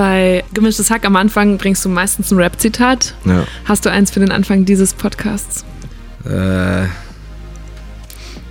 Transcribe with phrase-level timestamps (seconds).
[0.00, 3.14] Bei Gemischtes Hack am Anfang bringst du meistens ein Rap-Zitat.
[3.26, 3.46] Ja.
[3.66, 5.62] Hast du eins für den Anfang dieses Podcasts?
[6.24, 6.84] Äh,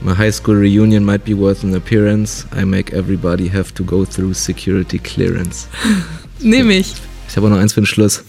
[0.04, 2.46] my high school reunion might be worth an appearance.
[2.55, 5.67] I make everybody have to go through security clearance.
[6.39, 6.93] Nehme ich.
[7.27, 8.23] Ich habe auch noch eins für den Schluss.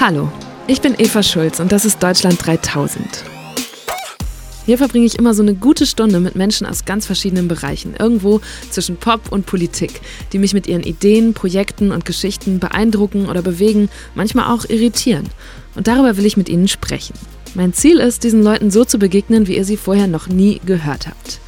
[0.00, 0.32] Hallo,
[0.68, 3.26] ich bin Eva Schulz und das ist Deutschland 3000.
[4.64, 8.40] Hier verbringe ich immer so eine gute Stunde mit Menschen aus ganz verschiedenen Bereichen, irgendwo
[8.70, 10.00] zwischen Pop und Politik,
[10.32, 15.28] die mich mit ihren Ideen, Projekten und Geschichten beeindrucken oder bewegen, manchmal auch irritieren.
[15.74, 17.14] Und darüber will ich mit ihnen sprechen.
[17.54, 21.08] Mein Ziel ist, diesen Leuten so zu begegnen, wie ihr sie vorher noch nie gehört
[21.08, 21.40] habt.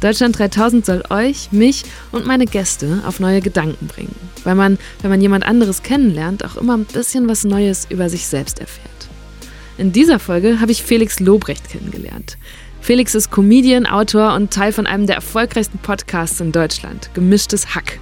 [0.00, 4.14] Deutschland 3000 soll euch, mich und meine Gäste auf neue Gedanken bringen,
[4.44, 8.26] weil man, wenn man jemand anderes kennenlernt, auch immer ein bisschen was Neues über sich
[8.26, 9.07] selbst erfährt.
[9.78, 12.36] In dieser Folge habe ich Felix Lobrecht kennengelernt.
[12.80, 18.00] Felix ist Comedian, Autor und Teil von einem der erfolgreichsten Podcasts in Deutschland, Gemischtes Hack.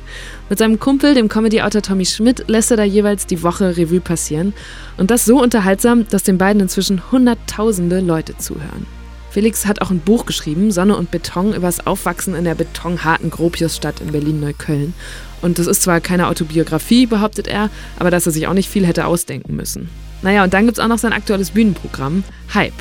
[0.49, 4.55] Mit seinem Kumpel, dem Comedy-Autor Tommy Schmidt, lässt er da jeweils die Woche Revue passieren.
[4.97, 8.87] Und das so unterhaltsam, dass den beiden inzwischen hunderttausende Leute zuhören.
[9.30, 13.29] Felix hat auch ein Buch geschrieben, Sonne und Beton, über das Aufwachsen in der betonharten
[13.29, 14.95] Gropiusstadt in Berlin-Neukölln.
[15.43, 17.68] Und das ist zwar keine Autobiografie, behauptet er,
[17.99, 19.90] aber dass er sich auch nicht viel hätte ausdenken müssen.
[20.22, 22.72] Naja, und dann gibt es auch noch sein aktuelles Bühnenprogramm, Hype.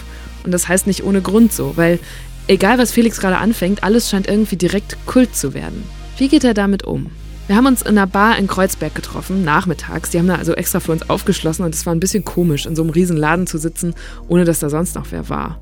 [0.44, 2.00] Und das heißt nicht ohne Grund so, weil
[2.48, 5.84] egal was Felix gerade anfängt, alles scheint irgendwie direkt Kult zu werden.
[6.18, 7.12] Wie geht er damit um?
[7.48, 10.10] Wir haben uns in einer Bar in Kreuzberg getroffen, nachmittags.
[10.10, 12.76] Die haben da also extra für uns aufgeschlossen und es war ein bisschen komisch, in
[12.76, 13.94] so einem riesen Laden zu sitzen,
[14.28, 15.60] ohne dass da sonst noch wer war.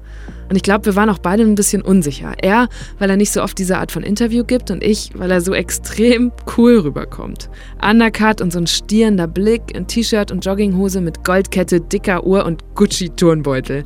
[0.49, 2.33] Und ich glaube, wir waren auch beide ein bisschen unsicher.
[2.41, 5.41] Er, weil er nicht so oft diese Art von Interview gibt und ich, weil er
[5.41, 7.49] so extrem cool rüberkommt.
[7.83, 12.63] Undercut und so ein stierender Blick, ein T-Shirt und Jogginghose mit Goldkette, dicker Uhr und
[12.75, 13.83] Gucci-Turnbeutel.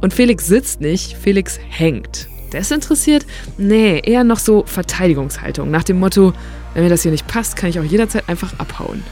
[0.00, 2.28] Und Felix sitzt nicht, Felix hängt.
[2.52, 3.24] Desinteressiert?
[3.56, 5.70] Nee, eher noch so Verteidigungshaltung.
[5.70, 6.32] Nach dem Motto,
[6.74, 9.02] wenn mir das hier nicht passt, kann ich auch jederzeit einfach abhauen.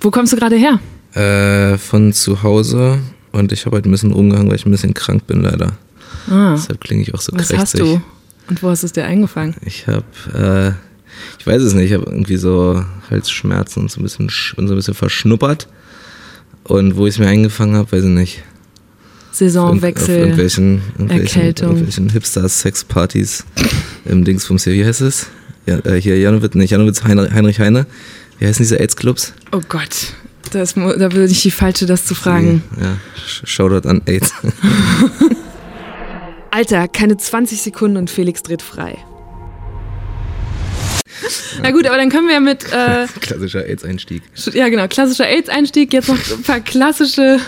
[0.00, 0.80] Wo kommst du gerade her?
[1.14, 2.98] Äh, von zu Hause
[3.36, 5.72] und ich habe halt ein bisschen rumgehangen, weil ich ein bisschen krank bin leider.
[6.28, 7.60] Ah, Deshalb klinge ich auch so was krächzig.
[7.60, 8.00] hast du?
[8.48, 9.54] Und wo hast du es dir eingefangen?
[9.64, 10.04] Ich habe,
[10.34, 10.72] äh,
[11.38, 14.66] ich weiß es nicht, ich habe irgendwie so Halsschmerzen und so ein bisschen, sch- bin
[14.68, 15.68] so ein bisschen verschnuppert.
[16.64, 18.42] Und wo ich es mir eingefangen habe, weiß ich nicht.
[19.30, 20.16] Auf Saisonwechsel.
[20.16, 21.68] irgendwelchen, irgendwelchen, Erkältung.
[21.70, 23.44] irgendwelchen Hipster-Sex-Partys
[24.04, 24.72] im Dingsbums hier.
[24.72, 25.26] Wie heißt es?
[25.66, 27.86] Ja, äh, hier Janowitz, nicht Janowitz, Heinrich, Heinrich Heine.
[28.38, 29.32] Wie heißen diese AIDS-Clubs?
[29.52, 30.14] Oh Gott,
[30.58, 32.62] das, da würde ich die Falsche, das zu fragen.
[32.80, 32.96] Ja,
[33.26, 34.32] Sh- Shoutout an AIDS.
[36.50, 38.98] Alter, keine 20 Sekunden und Felix dreht frei.
[41.62, 44.22] Na gut, aber dann können wir ja mit, äh, Klassischer AIDS-Einstieg.
[44.52, 47.40] ja genau, klassischer AIDS-Einstieg, jetzt noch ein paar klassische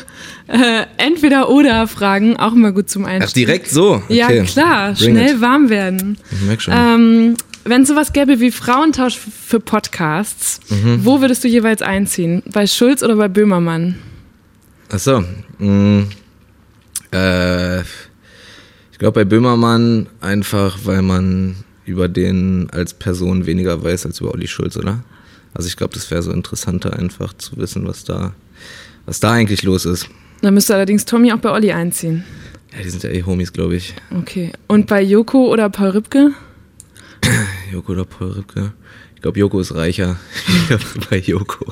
[0.48, 3.28] äh, Entweder-Oder-Fragen, auch immer gut zum Einstieg.
[3.28, 3.96] Ach, direkt so?
[3.96, 4.14] Okay.
[4.16, 5.40] Ja, klar, Bring schnell it.
[5.42, 6.18] warm werden.
[6.30, 6.74] Ich merk schon.
[6.74, 7.34] Ähm,
[7.68, 11.04] Wenn es sowas gäbe wie Frauentausch für Podcasts, Mhm.
[11.04, 12.42] wo würdest du jeweils einziehen?
[12.52, 13.96] Bei Schulz oder bei Böhmermann?
[14.90, 15.22] Achso.
[15.58, 16.04] mh,
[17.12, 24.20] Äh, ich glaube bei Böhmermann einfach, weil man über den als Person weniger weiß als
[24.20, 25.00] über Olli Schulz, oder?
[25.54, 28.32] Also ich glaube, das wäre so interessanter, einfach zu wissen, was da,
[29.06, 30.08] was da eigentlich los ist.
[30.42, 32.24] Dann müsste allerdings Tommy auch bei Olli einziehen.
[32.76, 33.94] Ja, die sind ja eh Homies, glaube ich.
[34.14, 34.52] Okay.
[34.66, 36.32] Und bei Joko oder Paul Rübke?
[37.72, 38.72] Joko oder Paul Ripke.
[39.14, 40.16] Ich glaube, Joko ist reicher.
[40.46, 41.66] Ich glaube, bei Joko.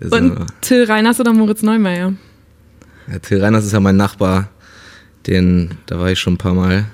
[0.00, 2.14] Ist Und Till Reiners oder Moritz Neumeier?
[3.10, 4.48] Ja, Till Reiners ist ja mein Nachbar.
[5.26, 6.86] Den, da war ich schon ein paar Mal.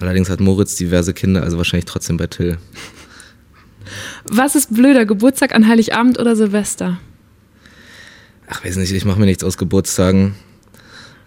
[0.00, 2.58] Allerdings hat Moritz diverse Kinder, also wahrscheinlich trotzdem bei Till.
[4.24, 6.98] Was ist blöder, Geburtstag an Heiligabend oder Silvester?
[8.48, 10.34] Ach, weiß nicht, ich mache mir nichts aus Geburtstagen.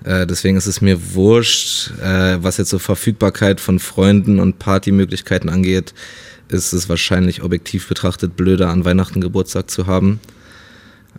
[0.08, 5.50] Äh, deswegen ist es mir wurscht, äh, was jetzt so Verfügbarkeit von Freunden und Partymöglichkeiten
[5.50, 5.94] angeht,
[6.48, 10.22] ist es wahrscheinlich objektiv betrachtet blöder, an Weihnachten Geburtstag zu haben.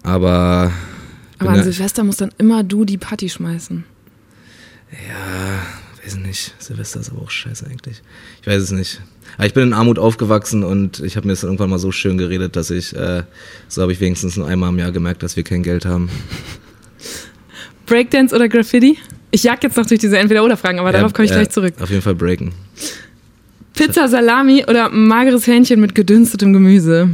[0.02, 0.72] Aber,
[1.38, 3.84] Aber an ja- Silvester musst dann immer du die Party schmeißen.
[4.90, 5.62] ja,
[6.02, 8.00] weiß nicht, Silvester ist aber auch scheiße eigentlich.
[8.40, 9.02] Ich weiß es nicht.
[9.36, 12.16] Aber ich bin in Armut aufgewachsen und ich habe mir das irgendwann mal so schön
[12.16, 13.24] geredet, dass ich, äh,
[13.68, 16.08] so habe ich wenigstens nur einmal im Jahr gemerkt, dass wir kein Geld haben.
[17.88, 18.98] Breakdance oder Graffiti?
[19.30, 21.74] Ich jag jetzt noch durch diese Entweder-Oder-Fragen, aber darauf komme ich Ja, gleich zurück.
[21.80, 22.52] Auf jeden Fall breaken.
[23.74, 27.10] Pizza, Salami oder mageres Hähnchen mit gedünstetem Gemüse?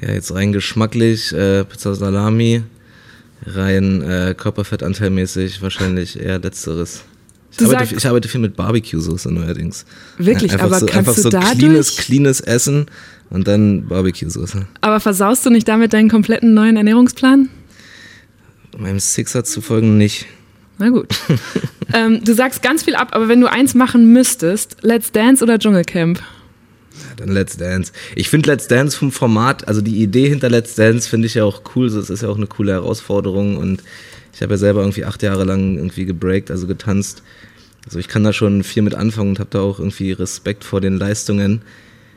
[0.00, 2.62] Ja, jetzt rein geschmacklich, äh, Pizza Salami,
[3.46, 7.02] rein äh, Körperfettanteilmäßig wahrscheinlich eher letzteres.
[7.58, 9.84] Ich, arbeite, ich arbeite viel mit Barbecue-Soße neuerdings.
[10.18, 12.86] Wirklich, einfach aber so, kannst einfach du so dadurch- cleanes, cleanes Essen
[13.30, 14.66] und dann Barbecue-Soße.
[14.80, 17.48] Aber versaust du nicht damit deinen kompletten neuen Ernährungsplan?
[18.78, 20.26] Meinem Sixer zu folgen nicht.
[20.78, 21.08] Na gut.
[21.92, 25.58] ähm, du sagst ganz viel ab, aber wenn du eins machen müsstest, Let's Dance oder
[25.58, 26.18] Dschungelcamp?
[26.18, 27.92] Ja, dann Let's Dance.
[28.16, 31.44] Ich finde Let's Dance vom Format, also die Idee hinter Let's Dance finde ich ja
[31.44, 31.86] auch cool.
[31.86, 33.82] Es ist ja auch eine coole Herausforderung und
[34.32, 37.22] ich habe ja selber irgendwie acht Jahre lang irgendwie gebreakt, also getanzt.
[37.84, 40.80] Also ich kann da schon viel mit anfangen und habe da auch irgendwie Respekt vor
[40.80, 41.62] den Leistungen.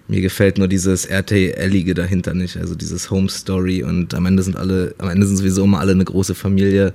[0.08, 4.58] Mir gefällt nur dieses RTL-ige dahinter nicht, also dieses Home Story und am Ende sind
[4.58, 6.94] alle, am Ende sind sowieso immer alle eine große Familie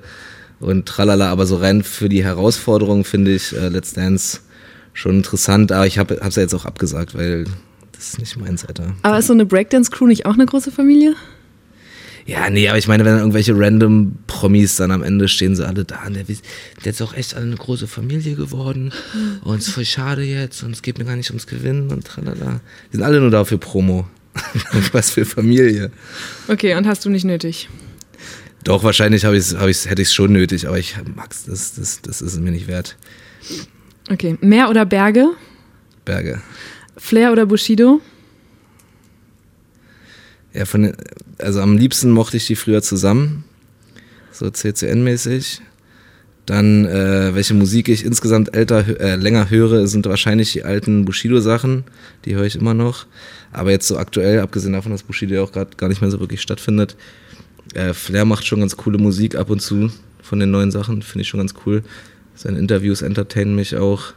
[0.61, 4.41] und tralala, aber so rein für die Herausforderung finde ich äh, Let's Dance
[4.93, 7.45] schon interessant, aber ich habe es ja jetzt auch abgesagt, weil
[7.93, 8.95] das ist nicht meins, Alter.
[9.03, 11.15] Aber ist so eine Breakdance-Crew nicht auch eine große Familie?
[12.29, 15.67] Ja, nee, aber ich meine, wenn dann irgendwelche random Promis dann am Ende stehen sie
[15.67, 18.93] alle da und der, der ist auch echt alle eine große Familie geworden
[19.45, 22.05] und es ist voll schade jetzt und es geht mir gar nicht ums Gewinnen und
[22.05, 22.61] tralala.
[22.93, 24.07] Die sind alle nur da für Promo.
[24.93, 25.91] Was für Familie.
[26.49, 27.71] Okay, und hast du nicht nötig?
[28.63, 31.77] Doch, wahrscheinlich hab ich's, hab ich's, hätte ich es schon nötig, aber ich, Max, das,
[31.77, 32.99] das, das ist mir nicht wert.
[34.11, 35.31] Okay, Meer oder Berge?
[36.05, 36.43] Berge.
[36.99, 38.03] Flair oder Bushido?
[40.59, 40.93] Ja, von,
[41.39, 43.45] also am liebsten mochte ich die früher zusammen,
[44.33, 45.61] so CCN-mäßig.
[46.47, 51.85] Dann, äh, welche Musik ich insgesamt älter, äh, länger höre, sind wahrscheinlich die alten Bushido-Sachen.
[52.25, 53.07] Die höre ich immer noch.
[53.53, 56.19] Aber jetzt so aktuell, abgesehen davon, dass Bushido ja auch gerade gar nicht mehr so
[56.19, 56.97] wirklich stattfindet,
[57.75, 61.03] äh, Flair macht schon ganz coole Musik ab und zu von den neuen Sachen.
[61.03, 61.85] Finde ich schon ganz cool.
[62.35, 64.13] Seine Interviews entertainen mich auch.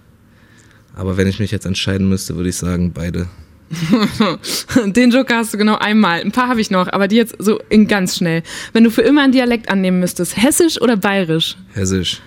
[0.96, 3.28] Aber wenn ich mich jetzt entscheiden müsste, würde ich sagen, beide.
[4.86, 6.22] Den Joker hast du genau einmal.
[6.22, 8.44] Ein paar habe ich noch, aber die jetzt so in ganz schnell.
[8.74, 11.56] Wenn du für immer einen Dialekt annehmen müsstest, hessisch oder bayerisch?
[11.74, 12.22] Hessisch.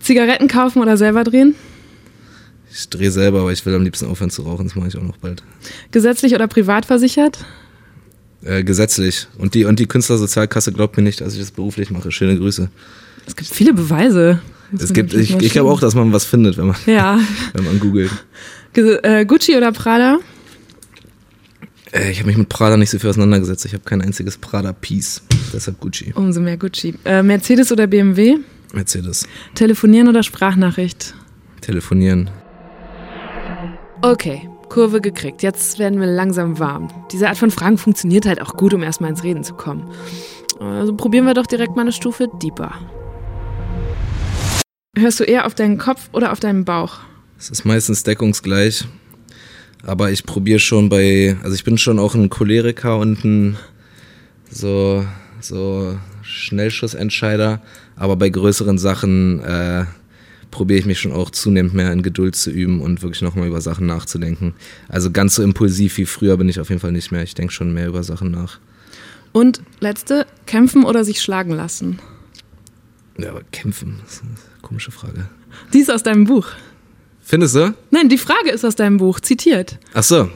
[0.00, 1.54] Zigaretten kaufen oder selber drehen?
[2.72, 4.66] Ich drehe selber, aber ich will am liebsten aufhören zu rauchen.
[4.66, 5.42] Das mache ich auch noch bald.
[5.92, 7.38] Gesetzlich oder privat versichert?
[8.42, 9.28] Äh, gesetzlich.
[9.38, 12.12] Und die, und die Künstlersozialkasse glaubt mir nicht, dass ich das beruflich mache.
[12.12, 12.68] Schöne Grüße.
[13.26, 14.40] Es gibt viele Beweise.
[14.78, 17.18] Es gibt, ich, ich glaube auch, dass man was findet, wenn man, Ja.
[17.54, 18.10] wenn man googelt.
[18.72, 20.18] Ge äh, Gucci oder Prada?
[21.96, 23.64] Äh, ich habe mich mit Prada nicht so viel auseinandergesetzt.
[23.64, 25.22] Ich habe kein einziges Prada-Piece.
[25.52, 26.12] Deshalb Gucci.
[26.14, 26.94] Umso mehr Gucci.
[27.04, 28.36] Äh, Mercedes oder BMW?
[28.72, 29.26] Mercedes.
[29.54, 31.14] Telefonieren oder Sprachnachricht?
[31.60, 32.30] Telefonieren.
[34.02, 35.42] Okay, Kurve gekriegt.
[35.42, 36.88] Jetzt werden wir langsam warm.
[37.12, 39.88] Diese Art von Fragen funktioniert halt auch gut, um erstmal ins Reden zu kommen.
[40.60, 42.72] Also probieren wir doch direkt mal eine Stufe deeper.
[44.96, 46.98] Hörst du eher auf deinen Kopf oder auf deinen Bauch?
[47.38, 48.86] Es ist meistens deckungsgleich.
[49.86, 53.56] Aber ich probiere schon bei, also ich bin schon auch ein Choleriker und ein
[54.50, 55.06] so,
[55.40, 57.62] so Schnellschussentscheider.
[57.94, 59.84] Aber bei größeren Sachen äh,
[60.50, 63.60] probiere ich mich schon auch zunehmend mehr in Geduld zu üben und wirklich nochmal über
[63.60, 64.54] Sachen nachzudenken.
[64.88, 67.22] Also ganz so impulsiv wie früher bin ich auf jeden Fall nicht mehr.
[67.22, 68.58] Ich denke schon mehr über Sachen nach.
[69.30, 72.00] Und letzte, kämpfen oder sich schlagen lassen?
[73.18, 74.32] Ja, aber kämpfen, das ist eine
[74.62, 75.28] komische Frage.
[75.72, 76.48] Die ist aus deinem Buch.
[77.28, 77.74] Findest du?
[77.90, 79.78] Nein, die Frage ist aus deinem Buch, zitiert.
[79.94, 80.30] Ach so.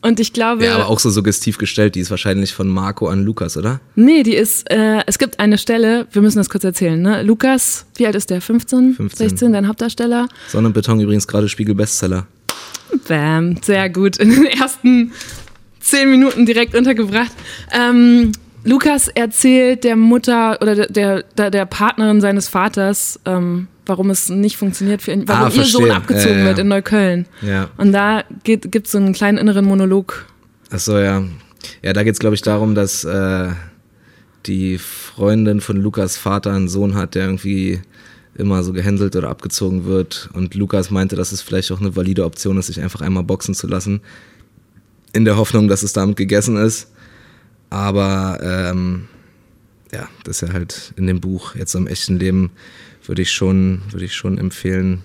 [0.00, 0.64] Und ich glaube.
[0.64, 1.94] Ja, aber auch so suggestiv gestellt.
[1.94, 3.80] Die ist wahrscheinlich von Marco an Lukas, oder?
[3.94, 7.22] Nee, die ist, äh, es gibt eine Stelle, wir müssen das kurz erzählen, ne?
[7.22, 8.40] Lukas, wie alt ist der?
[8.40, 8.94] 15?
[8.94, 9.28] 15.
[9.28, 10.28] 16, dein Hauptdarsteller?
[10.48, 12.26] Sonne und Beton übrigens gerade Spiegel-Bestseller.
[13.06, 14.16] Bam, sehr gut.
[14.16, 15.12] In den ersten
[15.78, 17.32] zehn Minuten direkt untergebracht.
[17.70, 18.32] Ähm,
[18.64, 24.56] Lukas erzählt der Mutter oder der, der, der Partnerin seines Vaters, ähm, warum es nicht
[24.56, 26.44] funktioniert für ihn, warum Ah, ihr Sohn abgezogen Ja, ja.
[26.46, 27.26] wird in Neukölln.
[27.42, 27.68] Ja.
[27.76, 30.26] Und da gibt es so einen kleinen inneren Monolog.
[30.70, 31.22] Ach so, ja.
[31.82, 33.48] Ja, da geht's glaube ich, darum, dass äh,
[34.46, 37.80] die Freundin von Lukas Vater einen Sohn hat, der irgendwie
[38.34, 40.30] immer so gehänselt oder abgezogen wird.
[40.32, 43.54] Und Lukas meinte, dass es vielleicht auch eine valide Option ist, sich einfach einmal boxen
[43.54, 44.00] zu lassen.
[45.12, 46.90] In der Hoffnung, dass es damit gegessen ist.
[47.72, 49.08] Aber ähm,
[49.92, 52.50] ja, das ist ja halt in dem Buch, jetzt im echten Leben,
[53.06, 55.04] würde ich schon, würde ich schon empfehlen,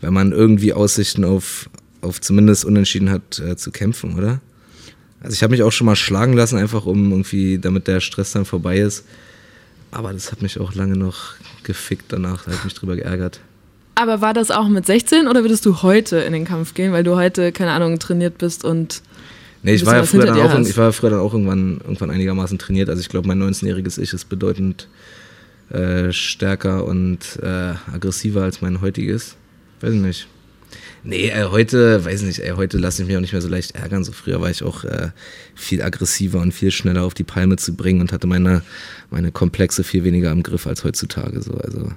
[0.00, 4.40] wenn man irgendwie Aussichten auf, auf zumindest Unentschieden hat, äh, zu kämpfen, oder?
[5.20, 8.32] Also ich habe mich auch schon mal schlagen lassen, einfach um irgendwie, damit der Stress
[8.32, 9.04] dann vorbei ist.
[9.92, 13.38] Aber das hat mich auch lange noch gefickt danach, da ich mich drüber geärgert.
[13.94, 17.04] Aber war das auch mit 16 oder würdest du heute in den Kampf gehen, weil
[17.04, 19.00] du heute, keine Ahnung, trainiert bist und
[19.62, 20.68] Nee, ich war ja früher dann auch, hast.
[20.68, 22.88] ich war früher dann auch irgendwann, irgendwann einigermaßen trainiert.
[22.88, 24.88] Also ich glaube, mein 19-jähriges Ich ist bedeutend
[25.70, 29.36] äh, stärker und äh, aggressiver als mein heutiges.
[29.80, 30.28] Weiß ich nicht.
[31.02, 33.74] Nee, äh, heute, weiß nicht, ey, heute lasse ich mich auch nicht mehr so leicht
[33.74, 34.04] ärgern.
[34.04, 35.10] So früher war ich auch äh,
[35.54, 38.62] viel aggressiver und viel schneller auf die Palme zu bringen und hatte meine,
[39.10, 41.42] meine Komplexe viel weniger im Griff als heutzutage.
[41.42, 41.54] So.
[41.54, 41.92] Also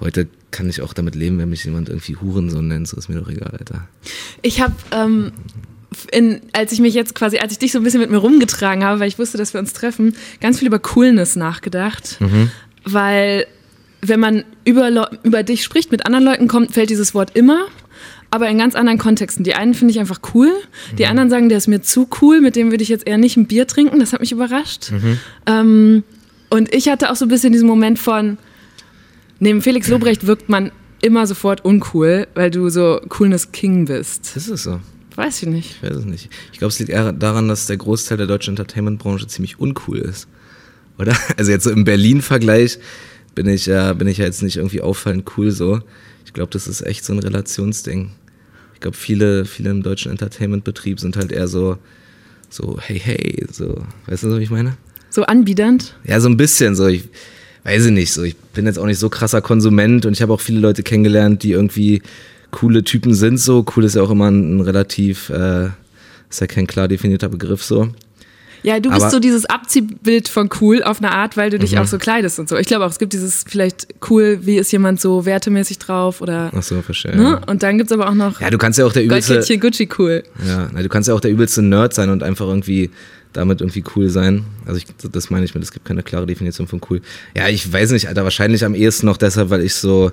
[0.00, 2.88] heute kann ich auch damit leben, wenn mich jemand irgendwie Hurensohn nennt.
[2.88, 3.86] So ist mir doch egal, Alter.
[4.42, 5.32] Ich habe, ähm,
[6.12, 8.84] in, als ich mich jetzt quasi, als ich dich so ein bisschen mit mir rumgetragen
[8.84, 12.18] habe, weil ich wusste, dass wir uns treffen, ganz viel über Coolness nachgedacht.
[12.84, 13.46] Weil
[14.02, 17.66] wenn man über, über dich spricht, mit anderen Leuten kommt, fällt dieses Wort immer.
[18.30, 19.44] aber in ganz anderen Kontexten.
[19.44, 20.52] Die einen finde ich einfach cool,
[20.96, 21.10] die mhm.
[21.10, 23.46] anderen sagen, der ist mir zu cool, mit dem würde ich jetzt eher nicht ein
[23.46, 23.98] Bier trinken.
[23.98, 24.92] Das hat mich überrascht.
[24.92, 25.18] Mhm.
[25.46, 26.04] Ähm,
[26.48, 28.38] und ich hatte auch so ein bisschen diesen Moment von,
[29.40, 30.70] neben Felix Lobrecht wirkt man
[31.02, 34.36] immer sofort uncool, weil du so Coolness King bist.
[34.36, 34.80] Ist es so?
[35.20, 35.76] Weiß ich nicht.
[35.76, 36.30] Ich weiß es nicht.
[36.50, 40.28] Ich glaube, es liegt eher daran, dass der Großteil der deutschen Entertainment-Branche ziemlich uncool ist.
[40.98, 41.14] Oder?
[41.36, 42.78] Also jetzt so im Berlin-Vergleich
[43.34, 45.80] bin ich ja, bin ich ja jetzt nicht irgendwie auffallend cool so.
[46.24, 48.12] Ich glaube, das ist echt so ein Relationsding.
[48.72, 51.76] Ich glaube, viele, viele im deutschen Entertainment-Betrieb sind halt eher so,
[52.48, 54.78] so, hey, hey, so, weißt du, was ich meine?
[55.10, 55.96] So anbiedernd?
[56.04, 56.86] Ja, so ein bisschen so.
[56.86, 57.10] Ich
[57.64, 58.22] weiß ich nicht, so.
[58.22, 61.42] Ich bin jetzt auch nicht so krasser Konsument und ich habe auch viele Leute kennengelernt,
[61.42, 62.00] die irgendwie
[62.50, 63.64] coole Typen sind so.
[63.74, 65.66] Cool ist ja auch immer ein, ein relativ, äh,
[66.28, 67.88] ist ja kein klar definierter Begriff so.
[68.62, 71.72] Ja, du bist Aber, so dieses Abziehbild von cool auf eine Art, weil du dich
[71.72, 71.78] mhm.
[71.78, 72.56] auch so kleidest und so.
[72.56, 76.50] Ich glaube auch, es gibt dieses vielleicht cool, wie ist jemand so wertemäßig drauf oder.
[76.54, 77.16] Ach so, verstehe.
[77.16, 77.40] Ne?
[77.46, 78.40] Und dann gibt es aber auch noch.
[78.40, 79.58] Ja, du kannst ja auch der übelste.
[79.58, 80.22] Gucci cool.
[80.46, 82.90] Ja, na, du kannst ja auch der übelste Nerd sein und einfach irgendwie
[83.32, 84.44] damit irgendwie cool sein.
[84.66, 87.00] Also ich, das meine ich mit, es gibt keine klare Definition von cool.
[87.36, 90.10] Ja, ich weiß nicht, Alter, wahrscheinlich am ehesten noch deshalb, weil ich so,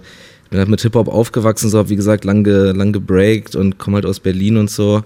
[0.49, 4.05] bin halt mit Hip-Hop aufgewachsen, so, hab, wie gesagt, lang, lang gebreakt und komme halt
[4.05, 5.03] aus Berlin und so.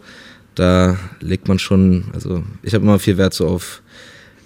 [0.55, 3.81] Da legt man schon, also ich habe immer viel Wert so auf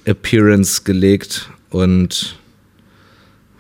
[0.05, 2.37] Appearance gelegt und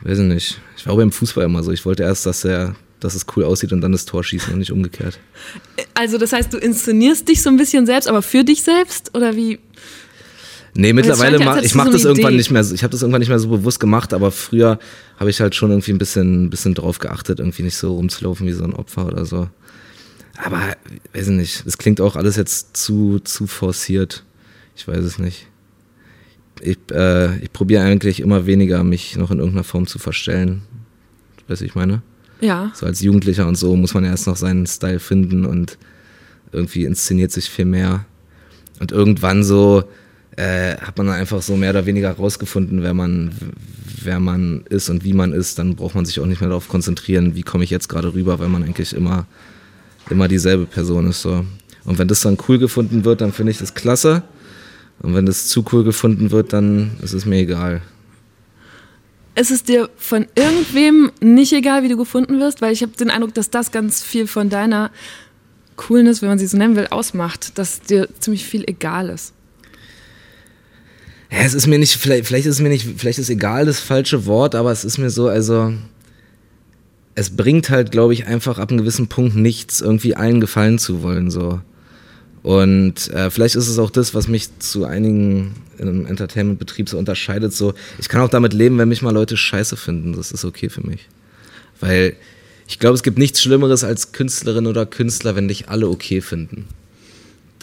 [0.01, 0.61] weiß ich nicht.
[0.77, 1.71] Ich war auch beim Fußball immer so.
[1.71, 4.59] Ich wollte erst, dass er dass es cool aussieht und dann das Tor schießen und
[4.59, 5.19] nicht umgekehrt.
[5.93, 9.35] Also das heißt, du inszenierst dich so ein bisschen selbst, aber für dich selbst oder
[9.35, 9.59] wie?
[10.77, 12.37] Nee, mittlerweile mach, ich mache so das irgendwann Idee.
[12.37, 12.61] nicht mehr.
[12.73, 14.77] Ich habe das irgendwann nicht mehr so bewusst gemacht, aber früher
[15.17, 18.51] habe ich halt schon irgendwie ein bisschen, bisschen drauf geachtet, irgendwie nicht so rumzulaufen wie
[18.51, 19.47] so ein Opfer oder so.
[20.37, 20.59] Aber
[21.13, 21.65] weiß ich nicht.
[21.65, 24.25] Es klingt auch alles jetzt zu zu forciert.
[24.75, 25.47] Ich weiß es nicht.
[26.59, 30.61] Ich, äh, ich probiere eigentlich immer weniger, mich noch in irgendeiner Form zu verstellen.
[31.47, 32.01] Weißt du, ich meine?
[32.41, 32.71] Ja.
[32.75, 35.77] So als Jugendlicher und so muss man erst noch seinen Style finden und
[36.51, 38.05] irgendwie inszeniert sich viel mehr.
[38.81, 39.85] Und irgendwann so
[40.37, 43.31] äh, hat man dann einfach so mehr oder weniger rausgefunden, wer man,
[44.03, 45.59] wer man ist und wie man ist.
[45.59, 48.39] Dann braucht man sich auch nicht mehr darauf konzentrieren, wie komme ich jetzt gerade rüber,
[48.39, 49.25] weil man eigentlich immer,
[50.09, 51.21] immer dieselbe Person ist.
[51.21, 51.45] So.
[51.85, 54.23] Und wenn das dann cool gefunden wird, dann finde ich das klasse.
[54.99, 57.81] Und wenn das zu cool gefunden wird, dann ist es mir egal.
[59.35, 62.61] Ist es dir von irgendwem nicht egal, wie du gefunden wirst?
[62.61, 64.91] Weil ich habe den Eindruck, dass das ganz viel von deiner
[65.75, 69.33] Coolness, wenn man sie so nennen will, ausmacht, dass dir ziemlich viel egal ist.
[71.31, 74.25] Ja, es ist mir nicht, vielleicht, vielleicht ist mir nicht, vielleicht ist egal das falsche
[74.25, 75.73] Wort, aber es ist mir so, also
[77.15, 81.01] es bringt halt, glaube ich, einfach ab einem gewissen Punkt nichts, irgendwie allen gefallen zu
[81.01, 81.61] wollen, so.
[82.43, 87.53] Und äh, vielleicht ist es auch das, was mich zu einigen im Entertainment-Betrieb so unterscheidet.
[87.53, 90.13] So, ich kann auch damit leben, wenn mich mal Leute scheiße finden.
[90.13, 91.07] Das ist okay für mich.
[91.79, 92.15] Weil
[92.67, 96.67] ich glaube, es gibt nichts Schlimmeres als Künstlerin oder Künstler, wenn dich alle okay finden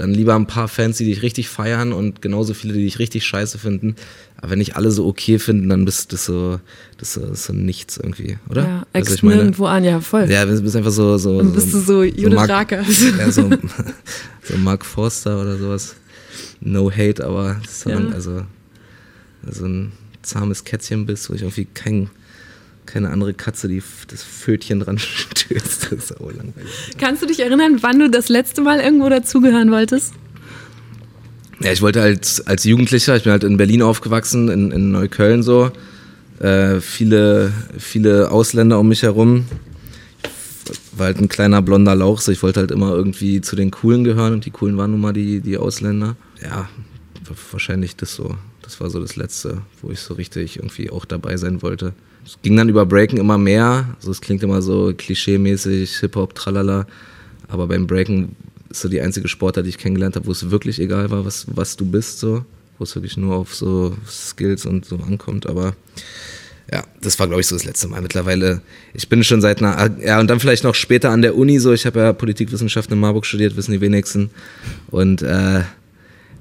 [0.02, 3.24] dann lieber ein paar Fans, die dich richtig feiern und genauso viele, die dich richtig
[3.24, 3.94] scheiße finden.
[4.36, 6.58] Aber wenn nicht alle so okay finden, dann bist du so,
[6.98, 8.62] das ist so nichts irgendwie, oder?
[8.64, 10.28] Ja, ex ich nirgendwo an, ja, voll.
[10.28, 11.38] Ja, du bist einfach so, so.
[11.38, 12.72] Dann bist so, du so Judith so Mark.
[13.18, 13.48] Ja, so,
[14.42, 15.94] so Mark Forster oder sowas.
[16.60, 18.00] No hate, aber das ist ja.
[18.12, 18.42] also,
[19.52, 19.92] so ein
[20.22, 22.10] zahmes Kätzchen bist, wo ich irgendwie kein
[22.86, 25.92] keine andere Katze, die das Fötchen dran stößt.
[25.92, 26.70] Das ist auch langweilig.
[26.98, 30.14] Kannst du dich erinnern, wann du das letzte Mal irgendwo dazugehören wolltest?
[31.60, 35.42] Ja, ich wollte halt als Jugendlicher, ich bin halt in Berlin aufgewachsen, in, in Neukölln
[35.42, 35.70] so.
[36.40, 39.46] Äh, viele, viele Ausländer um mich herum.
[40.70, 43.70] Ich war halt ein kleiner blonder Lauch, so ich wollte halt immer irgendwie zu den
[43.70, 46.16] Coolen gehören und die Coolen waren nun mal die, die Ausländer.
[46.42, 46.68] Ja,
[47.52, 48.36] wahrscheinlich das so.
[48.72, 51.92] Das war so das Letzte, wo ich so richtig irgendwie auch dabei sein wollte.
[52.24, 53.86] Es ging dann über Breaken immer mehr.
[53.96, 56.86] Also es klingt immer so klischee-mäßig, Hip-Hop, tralala.
[57.48, 58.34] Aber beim Breaken
[58.70, 61.44] ist so die einzige Sportart, die ich kennengelernt habe, wo es wirklich egal war, was,
[61.54, 62.46] was du bist, so.
[62.78, 65.46] Wo es wirklich nur auf so Skills und so ankommt.
[65.46, 65.74] Aber
[66.72, 68.00] ja, das war, glaube ich, so das letzte Mal.
[68.00, 68.62] Mittlerweile,
[68.94, 71.74] ich bin schon seit einer, ja, und dann vielleicht noch später an der Uni so.
[71.74, 74.30] Ich habe ja Politikwissenschaften in Marburg studiert, wissen die wenigsten.
[74.90, 75.60] Und äh,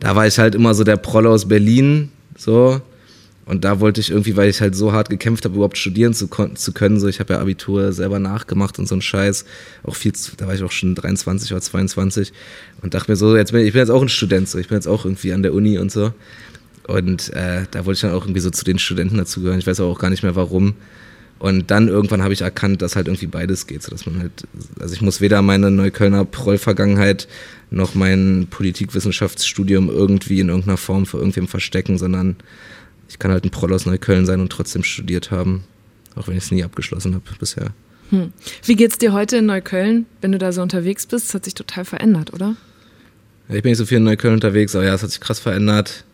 [0.01, 2.09] da war ich halt immer so der Proll aus Berlin,
[2.41, 2.81] so.
[3.45, 6.27] Und da wollte ich irgendwie, weil ich halt so hart gekämpft habe, überhaupt studieren zu,
[6.27, 6.99] zu können.
[6.99, 9.45] So, ich habe ja Abitur selber nachgemacht und so ein Scheiß.
[9.83, 12.31] Auch viel, da war ich auch schon 23 oder 22
[12.81, 14.67] und dachte mir so, jetzt bin ich, ich bin jetzt auch ein Student, so, ich
[14.67, 16.13] bin jetzt auch irgendwie an der Uni und so.
[16.87, 19.59] Und äh, da wollte ich dann auch irgendwie so zu den Studenten dazugehören.
[19.59, 20.75] Ich weiß auch gar nicht mehr warum.
[21.41, 24.31] Und dann irgendwann habe ich erkannt, dass halt irgendwie beides geht, so dass man halt,
[24.79, 27.27] also ich muss weder meine Neuköllner Proll-Vergangenheit
[27.71, 32.35] noch mein Politikwissenschaftsstudium irgendwie in irgendeiner Form für irgendwem verstecken, sondern
[33.09, 35.63] ich kann halt ein Proll aus Neukölln sein und trotzdem studiert haben,
[36.13, 37.71] auch wenn ich es nie abgeschlossen habe bisher.
[38.11, 38.31] Hm.
[38.63, 41.29] Wie geht's dir heute in Neukölln, wenn du da so unterwegs bist?
[41.29, 42.55] Das hat sich total verändert, oder?
[43.49, 45.39] Ja, ich bin nicht so viel in Neukölln unterwegs, aber ja, es hat sich krass
[45.39, 46.05] verändert.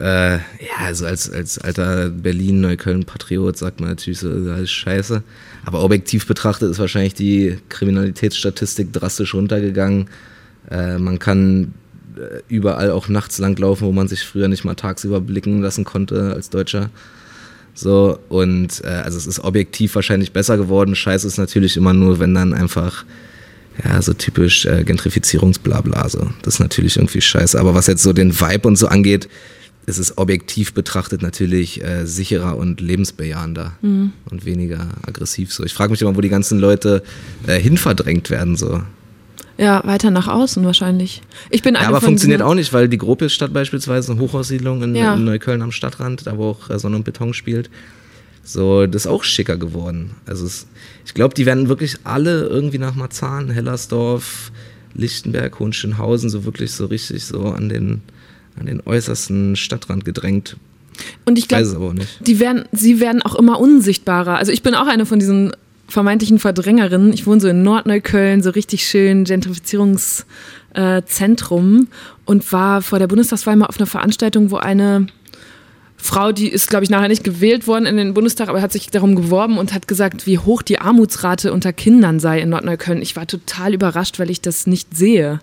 [0.00, 0.40] Äh, ja,
[0.78, 5.22] also als, als alter Berlin-Neukölln-Patriot sagt man natürlich so, alles scheiße.
[5.66, 10.08] Aber objektiv betrachtet ist wahrscheinlich die Kriminalitätsstatistik drastisch runtergegangen.
[10.70, 11.74] Äh, man kann
[12.16, 16.32] äh, überall auch nachts langlaufen, wo man sich früher nicht mal tagsüber blicken lassen konnte
[16.32, 16.88] als Deutscher.
[17.74, 20.94] So, und äh, also es ist objektiv wahrscheinlich besser geworden.
[20.94, 23.04] Scheiße ist natürlich immer nur, wenn dann einfach,
[23.84, 26.08] ja, so typisch äh, Gentrifizierungsblabla.
[26.08, 26.30] So.
[26.40, 27.60] Das ist natürlich irgendwie scheiße.
[27.60, 29.28] Aber was jetzt so den Vibe und so angeht,
[29.90, 34.12] ist es objektiv betrachtet natürlich äh, sicherer und lebensbejahender mhm.
[34.30, 35.52] und weniger aggressiv.
[35.52, 35.64] So.
[35.64, 37.02] Ich frage mich immer, wo die ganzen Leute
[37.46, 38.56] äh, hinverdrängt werden.
[38.56, 38.82] So.
[39.58, 41.20] Ja, weiter nach außen wahrscheinlich.
[41.50, 45.14] Ich bin ja, aber funktioniert auch nicht, weil die Gropiusstadt beispielsweise eine Hochhaussiedlung in, ja.
[45.14, 47.68] in, Neukölln am Stadtrand, da wo auch äh, Sonne und Beton spielt,
[48.42, 50.12] so, das ist auch schicker geworden.
[50.24, 50.66] Also es,
[51.04, 54.50] ich glaube, die werden wirklich alle irgendwie nach Marzahn, Hellersdorf,
[54.94, 58.00] Lichtenberg, Hohenschönhausen so wirklich so richtig so an den,
[58.58, 60.56] an den äußersten Stadtrand gedrängt.
[61.24, 64.36] Und ich glaube, die werden, sie werden auch immer unsichtbarer.
[64.36, 65.52] Also ich bin auch eine von diesen
[65.88, 67.10] vermeintlichen Verdrängerinnen.
[67.12, 71.88] Ich wohne so in Nordneukölln, so richtig schön Gentrifizierungszentrum
[72.24, 75.06] und war vor der Bundestagswahl mal auf einer Veranstaltung, wo eine
[76.02, 78.90] Frau, die ist, glaube ich, nachher nicht gewählt worden in den Bundestag, aber hat sich
[78.90, 83.02] darum geworben und hat gesagt, wie hoch die Armutsrate unter Kindern sei in Nordneukölln.
[83.02, 85.40] Ich war total überrascht, weil ich das nicht sehe.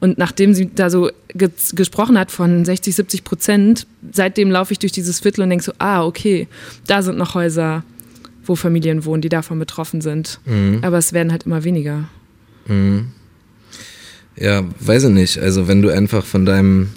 [0.00, 4.78] Und nachdem sie da so ge gesprochen hat von 60, 70 Prozent, seitdem laufe ich
[4.78, 6.48] durch dieses Viertel und denke so, ah, okay,
[6.86, 7.84] da sind noch Häuser,
[8.44, 10.40] wo Familien wohnen, die davon betroffen sind.
[10.46, 10.78] Mhm.
[10.82, 12.08] Aber es werden halt immer weniger.
[12.66, 13.08] Mhm.
[14.36, 15.38] Ja, weiß ich nicht.
[15.38, 16.90] Also wenn du einfach von deinem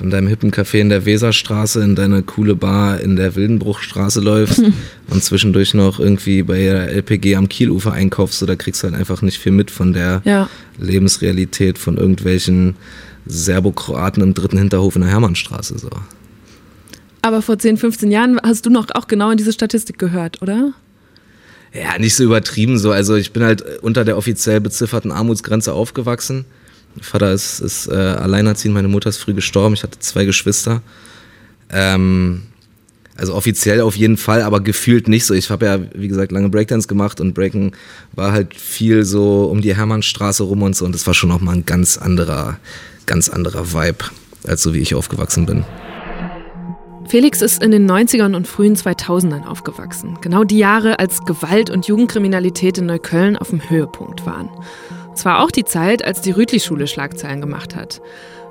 [0.00, 4.62] von deinem hippen Café in der Weserstraße in deine coole Bar in der Wildenbruchstraße läufst
[5.10, 8.98] und zwischendurch noch irgendwie bei der LPG am Kielufer einkaufst, so, da kriegst du halt
[8.98, 10.48] einfach nicht viel mit von der ja.
[10.78, 12.76] Lebensrealität von irgendwelchen
[13.26, 15.78] Serbokroaten im dritten Hinterhof in der Hermannstraße.
[15.78, 15.90] So.
[17.20, 20.72] Aber vor 10, 15 Jahren hast du noch auch genau in diese Statistik gehört, oder?
[21.74, 22.90] Ja, nicht so übertrieben so.
[22.90, 26.46] Also ich bin halt unter der offiziell bezifferten Armutsgrenze aufgewachsen.
[26.94, 30.82] Mein Vater ist, ist äh, alleinerziehend, meine Mutter ist früh gestorben, ich hatte zwei Geschwister.
[31.70, 32.42] Ähm,
[33.16, 35.34] also offiziell auf jeden Fall, aber gefühlt nicht so.
[35.34, 37.72] Ich habe ja, wie gesagt, lange Breakdance gemacht und Breaken
[38.12, 40.86] war halt viel so um die Hermannstraße rum und so.
[40.86, 42.58] Und das war schon auch mal ein ganz anderer,
[43.04, 44.06] ganz anderer Vibe,
[44.46, 45.64] als so wie ich aufgewachsen bin.
[47.08, 50.16] Felix ist in den 90ern und frühen 2000ern aufgewachsen.
[50.22, 54.48] Genau die Jahre, als Gewalt und Jugendkriminalität in Neukölln auf dem Höhepunkt waren.
[55.14, 58.00] Es war auch die Zeit, als die Rütli-Schule Schlagzeilen gemacht hat.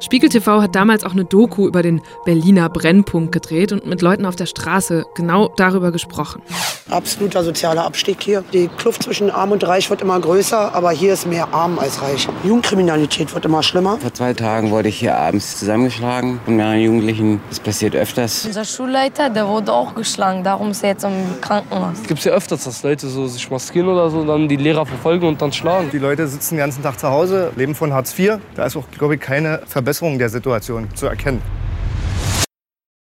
[0.01, 4.25] Spiegel TV hat damals auch eine Doku über den Berliner Brennpunkt gedreht und mit Leuten
[4.25, 6.41] auf der Straße genau darüber gesprochen.
[6.89, 8.43] Absoluter sozialer Abstieg hier.
[8.53, 12.01] Die Kluft zwischen Arm und Reich wird immer größer, aber hier ist mehr Arm als
[12.01, 12.27] Reich.
[12.43, 13.97] Jugendkriminalität wird immer schlimmer.
[13.97, 17.41] Vor zwei Tagen wurde ich hier abends zusammengeschlagen von mehreren Jugendlichen.
[17.49, 18.45] Das passiert öfters.
[18.45, 20.43] Unser Schulleiter, der wurde auch geschlagen.
[20.43, 21.99] Darum ist er jetzt im Krankenhaus.
[22.01, 25.27] Es gibt ja öfters, dass Leute so sich maskieren oder so, dann die Lehrer verfolgen
[25.27, 25.89] und dann schlagen.
[25.91, 28.37] Die Leute sitzen den ganzen Tag zu Hause, leben von Hartz IV.
[28.55, 31.41] Da ist auch, glaube ich, keine Verbesserung Verbesserung der Situation zu erkennen.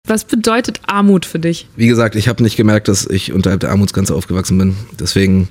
[0.08, 1.68] Was bedeutet Armut für dich?
[1.76, 4.78] Wie gesagt, ich habe nicht gemerkt, dass ich unterhalb der Armutsgrenze aufgewachsen bin.
[4.98, 5.50] Deswegen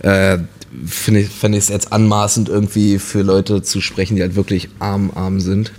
[0.00, 0.38] äh,
[0.84, 5.38] finde ich es jetzt anmaßend, irgendwie für Leute zu sprechen, die halt wirklich arm, arm
[5.38, 5.70] sind.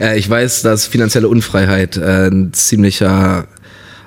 [0.00, 3.46] Äh, ich weiß, dass finanzielle Unfreiheit äh, ein ziemlicher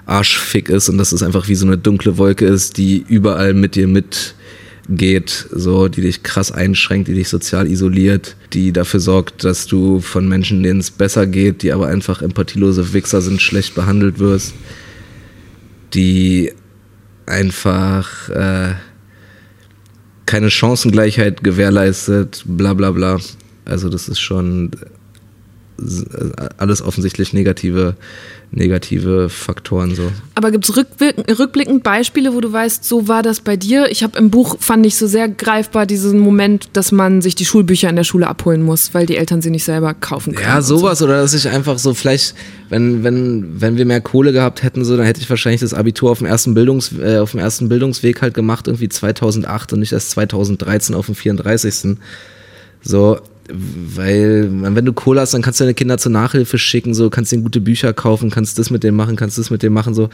[0.05, 3.75] Arschfick ist und dass es einfach wie so eine dunkle Wolke ist, die überall mit
[3.75, 4.34] dir mit
[4.87, 9.99] geht, so, die dich krass einschränkt, die dich sozial isoliert, die dafür sorgt, dass du
[9.99, 14.53] von Menschen, denen es besser geht, die aber einfach empathielose Wichser sind, schlecht behandelt wirst,
[15.93, 16.53] die
[17.25, 18.73] einfach äh,
[20.25, 23.19] keine Chancengleichheit gewährleistet, bla bla bla.
[23.65, 24.71] Also das ist schon
[26.57, 27.95] alles offensichtlich negative,
[28.51, 30.09] negative Faktoren so.
[30.33, 33.91] Aber gibt es rückblickend Beispiele, wo du weißt, so war das bei dir?
[33.91, 37.45] Ich habe im Buch, fand ich so sehr greifbar diesen Moment, dass man sich die
[37.45, 40.47] Schulbücher in der Schule abholen muss, weil die Eltern sie nicht selber kaufen können.
[40.47, 41.05] Ja, sowas so.
[41.05, 42.35] oder dass ich einfach so vielleicht,
[42.69, 46.11] wenn, wenn, wenn wir mehr Kohle gehabt hätten, so, dann hätte ich wahrscheinlich das Abitur
[46.11, 49.91] auf dem ersten, Bildungs, äh, auf dem ersten Bildungsweg halt gemacht, irgendwie 2008 und nicht
[49.91, 51.97] erst 2013 auf dem 34.
[52.81, 57.09] So, weil wenn du Kohle hast, dann kannst du deine Kinder zur Nachhilfe schicken, so
[57.09, 59.93] kannst denen gute Bücher kaufen, kannst das mit denen machen, kannst das mit denen machen,
[59.93, 60.09] so.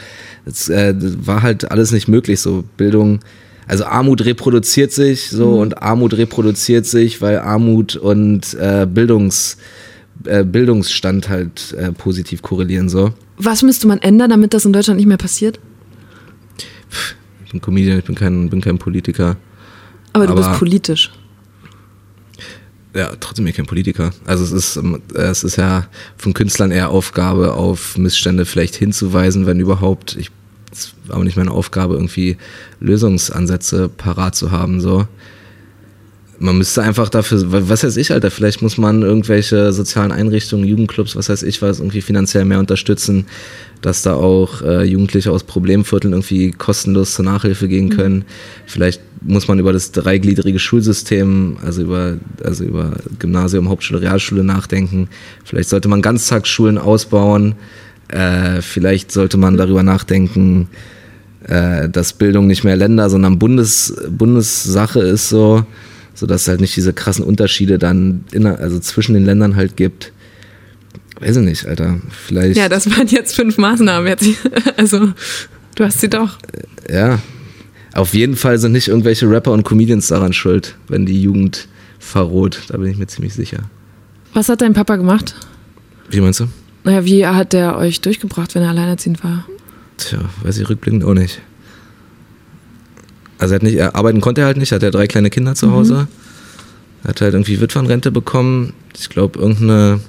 [0.45, 3.19] Das, äh, das war halt alles nicht möglich, so Bildung.
[3.67, 5.59] Also Armut reproduziert sich, so mhm.
[5.59, 9.57] und Armut reproduziert sich, weil Armut und äh, Bildungs
[10.25, 13.13] äh, Bildungsstand halt äh, positiv korrelieren so.
[13.37, 15.59] Was müsste man ändern, damit das in Deutschland nicht mehr passiert?
[17.51, 19.37] bin Comedian, ich bin kein, bin kein Politiker.
[20.13, 21.11] Aber du bist Aber- politisch.
[22.93, 24.11] Ja, trotzdem bin ich kein Politiker.
[24.25, 29.45] Also es ist, ähm, es ist ja von Künstlern eher Aufgabe, auf Missstände vielleicht hinzuweisen,
[29.45, 30.15] wenn überhaupt.
[30.17, 30.31] Ich,
[31.05, 32.37] war aber nicht meine Aufgabe, irgendwie
[32.79, 34.81] Lösungsansätze parat zu haben.
[34.81, 35.07] So.
[36.43, 40.65] Man müsste einfach dafür, wa- was weiß ich, Alter, vielleicht muss man irgendwelche sozialen Einrichtungen,
[40.65, 43.27] Jugendclubs, was weiß ich was, irgendwie finanziell mehr unterstützen,
[43.83, 48.25] dass da auch äh, Jugendliche aus Problemvierteln irgendwie kostenlos zur Nachhilfe gehen können.
[48.65, 55.09] Vielleicht muss man über das dreigliedrige Schulsystem, also über, also über Gymnasium, Hauptschule, Realschule nachdenken.
[55.45, 57.53] Vielleicht sollte man Ganztagsschulen ausbauen.
[58.07, 60.69] Äh, vielleicht sollte man darüber nachdenken,
[61.47, 65.63] äh, dass Bildung nicht mehr Länder, sondern Bundes, Bundessache ist so,
[66.13, 70.11] sodass es halt nicht diese krassen Unterschiede dann inner, also zwischen den Ländern halt gibt.
[71.19, 71.99] Weiß ich nicht, Alter.
[72.09, 72.57] Vielleicht.
[72.57, 74.07] Ja, das waren jetzt fünf Maßnahmen.
[74.07, 74.27] Jetzt.
[74.77, 75.13] Also,
[75.75, 76.39] du hast sie doch.
[76.89, 77.19] Ja.
[77.93, 81.67] Auf jeden Fall sind nicht irgendwelche Rapper und Comedians daran schuld, wenn die Jugend
[81.99, 82.63] verroht.
[82.69, 83.59] Da bin ich mir ziemlich sicher.
[84.33, 85.35] Was hat dein Papa gemacht?
[86.09, 86.47] Wie meinst du?
[86.83, 89.45] Naja, wie hat der euch durchgebracht, wenn er alleinerziehend war?
[89.97, 91.41] Tja, weiß ich rückblickend auch nicht.
[93.41, 95.55] Also er hat nicht, er arbeiten konnte er halt nicht, hat er drei kleine Kinder
[95.55, 96.07] zu Hause.
[97.03, 98.73] Er hat halt irgendwie Witwenrente bekommen.
[98.95, 99.99] Ich glaube, irgendeine,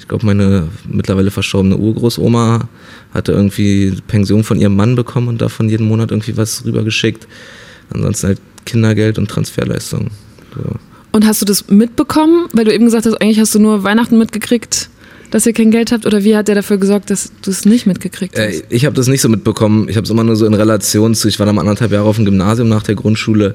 [0.00, 2.68] ich glaube, meine mittlerweile verstorbene Urgroßoma
[3.14, 7.28] hatte irgendwie Pension von ihrem Mann bekommen und davon jeden Monat irgendwie was rübergeschickt.
[7.94, 10.08] Ansonsten halt Kindergeld und Transferleistung.
[10.56, 10.74] So.
[11.12, 12.48] Und hast du das mitbekommen?
[12.52, 14.90] Weil du eben gesagt hast, eigentlich hast du nur Weihnachten mitgekriegt,
[15.30, 16.06] dass ihr kein Geld habt.
[16.06, 18.44] Oder wie hat der dafür gesorgt, dass du es nicht mitgekriegt hast?
[18.44, 19.88] Äh, ich habe das nicht so mitbekommen.
[19.88, 22.06] Ich habe es immer nur so in Relation zu, ich war dann mal anderthalb Jahre
[22.06, 23.54] auf dem Gymnasium nach der Grundschule.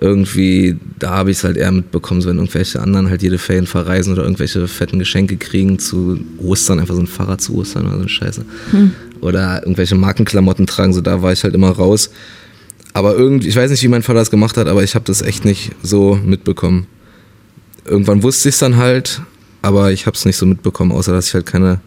[0.00, 3.66] Irgendwie, da habe ich es halt eher mitbekommen, so wenn irgendwelche anderen halt jede Ferien
[3.66, 7.94] verreisen oder irgendwelche fetten Geschenke kriegen zu Ostern, einfach so ein Fahrrad zu Ostern oder
[7.94, 8.44] so eine Scheiße.
[9.20, 12.10] Oder irgendwelche Markenklamotten tragen, so da war ich halt immer raus.
[12.92, 15.22] Aber irgendwie, ich weiß nicht, wie mein Vater das gemacht hat, aber ich habe das
[15.22, 16.86] echt nicht so mitbekommen.
[17.84, 19.22] Irgendwann wusste ich es dann halt,
[19.62, 21.80] aber ich habe es nicht so mitbekommen, außer dass ich halt keine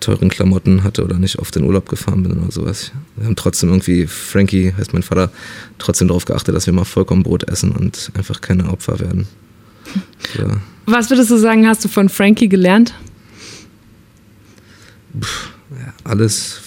[0.00, 2.92] teuren Klamotten hatte oder nicht oft in Urlaub gefahren bin oder sowas.
[3.16, 5.30] Wir haben trotzdem irgendwie, Frankie heißt mein Vater,
[5.78, 9.26] trotzdem darauf geachtet, dass wir mal Vollkornbrot essen und einfach keine Opfer werden.
[10.36, 10.56] Ja.
[10.86, 12.94] Was würdest du sagen, hast du von Frankie gelernt?
[15.70, 16.60] Ja, alles.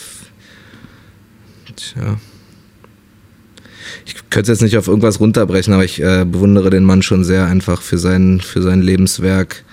[1.76, 2.18] Tja.
[4.06, 7.24] Ich könnte es jetzt nicht auf irgendwas runterbrechen, aber ich äh, bewundere den Mann schon
[7.24, 9.64] sehr einfach für sein, für sein Lebenswerk.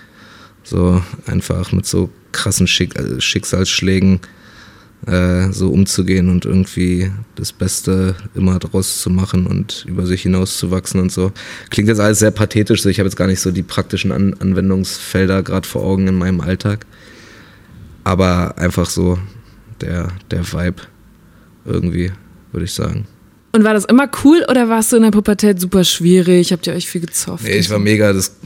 [0.67, 4.21] So einfach mit so krassen Schick äh, Schicksalsschlägen
[5.07, 10.59] äh, so umzugehen und irgendwie das Beste immer draus zu machen und über sich hinaus
[10.59, 11.31] zu wachsen und so.
[11.71, 14.35] Klingt jetzt alles sehr pathetisch, so ich habe jetzt gar nicht so die praktischen An
[14.35, 16.85] Anwendungsfelder gerade vor Augen in meinem Alltag.
[18.03, 19.19] Aber einfach so
[19.81, 20.83] der, der Vibe
[21.65, 22.11] irgendwie,
[22.51, 23.07] würde ich sagen.
[23.57, 26.53] Und war das immer cool oder warst du in der Pubertät super schwierig?
[26.53, 27.45] Habt ihr euch viel gezofft?
[27.45, 28.37] Nee, ich war mega, das,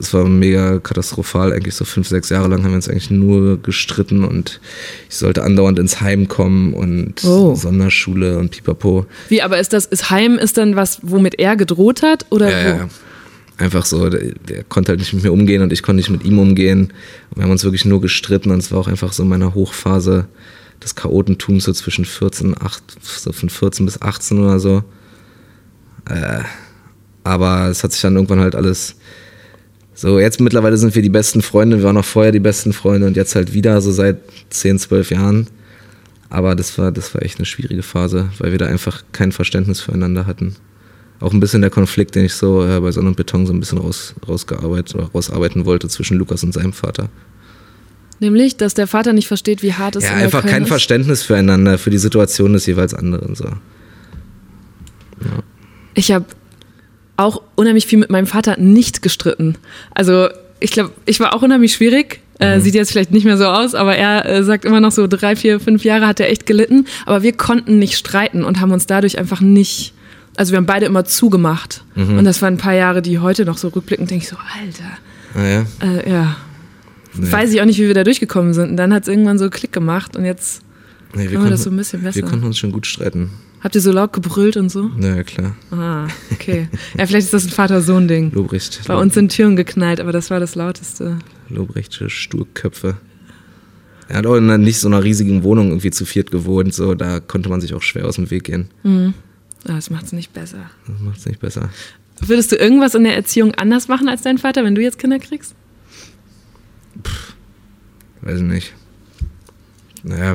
[0.00, 1.52] es war mega katastrophal.
[1.52, 4.60] Eigentlich so fünf, sechs Jahre lang haben wir uns eigentlich nur gestritten und
[5.08, 7.54] ich sollte andauernd ins Heim kommen und Oh.
[7.54, 9.06] Sonderschule und pipapo.
[9.28, 12.26] Wie, aber ist das, ist Heim ist dann was, womit er gedroht hat?
[12.30, 12.78] Oder Ja, wo?
[12.78, 12.88] ja.
[13.58, 16.24] Einfach so, der, der konnte halt nicht mit mir umgehen und ich konnte nicht mit
[16.24, 16.92] ihm umgehen.
[17.30, 20.26] Und wir haben uns wirklich nur gestritten und es war auch einfach so meine Hochphase
[20.82, 24.84] des Chaotentums, so zwischen 14, 8, so von 14 bis 18 oder so.
[26.08, 26.40] Äh,
[27.24, 28.96] aber es hat sich dann irgendwann halt alles.
[29.94, 33.06] So, jetzt mittlerweile sind wir die besten Freunde, wir waren auch vorher die besten Freunde
[33.06, 34.18] und jetzt halt wieder, so seit
[34.50, 35.46] 10, 12 Jahren.
[36.28, 39.80] Aber das war, das war echt eine schwierige Phase, weil wir da einfach kein Verständnis
[39.80, 40.56] füreinander hatten
[41.20, 43.60] auch ein bisschen der Konflikt, den ich so äh, bei Sonne und Beton so ein
[43.60, 47.08] bisschen raus, rausgearbeitet oder rausarbeiten wollte zwischen Lukas und seinem Vater.
[48.18, 50.68] Nämlich, dass der Vater nicht versteht, wie hart es Ja, in der einfach kein ist.
[50.68, 53.34] Verständnis füreinander, für die Situation des jeweils anderen.
[53.34, 53.46] So.
[55.94, 56.24] Ich habe
[57.16, 59.56] auch unheimlich viel mit meinem Vater nicht gestritten.
[59.94, 60.28] Also
[60.60, 62.20] ich glaube, ich war auch unheimlich schwierig.
[62.38, 65.06] Äh, sieht jetzt vielleicht nicht mehr so aus, aber er äh, sagt immer noch so
[65.06, 66.86] drei, vier, fünf Jahre hat er echt gelitten.
[67.06, 69.94] Aber wir konnten nicht streiten und haben uns dadurch einfach nicht.
[70.36, 71.82] Also wir haben beide immer zugemacht.
[71.94, 74.98] Und das waren ein paar Jahre, die heute noch so rückblickend denke ich so, Alter,
[75.34, 75.64] Ah, ja.
[75.82, 76.36] äh, ja.
[77.18, 77.30] Nee.
[77.32, 78.70] Weiß ich auch nicht, wie wir da durchgekommen sind.
[78.70, 80.62] Und dann hat es irgendwann so Klick gemacht und jetzt
[81.14, 82.26] Nee, wir, machen wir das so ein bisschen wir besser.
[82.26, 83.30] konnten uns schon gut streiten.
[83.60, 84.90] Habt ihr so laut gebrüllt und so?
[84.96, 85.56] Na ja, klar.
[85.70, 86.68] Ah, okay.
[86.98, 88.32] Ja, vielleicht ist das ein Vater-Sohn-Ding.
[88.32, 88.82] Lobrecht.
[88.86, 91.18] Bei uns sind Türen geknallt, aber das war das lauteste.
[91.48, 92.96] Lobrechtsche Sturköpfe.
[94.08, 96.94] Er hat auch in einer nicht so einer riesigen Wohnung irgendwie zu viert gewohnt, so
[96.94, 98.68] da konnte man sich auch schwer aus dem Weg gehen.
[98.84, 99.12] Ah,
[99.64, 100.70] das macht es nicht besser.
[100.86, 101.70] Das macht es nicht besser.
[102.20, 105.18] Würdest du irgendwas in der Erziehung anders machen als dein Vater, wenn du jetzt Kinder
[105.18, 105.54] kriegst?
[108.26, 108.74] Weiß ich nicht.
[110.02, 110.34] Naja,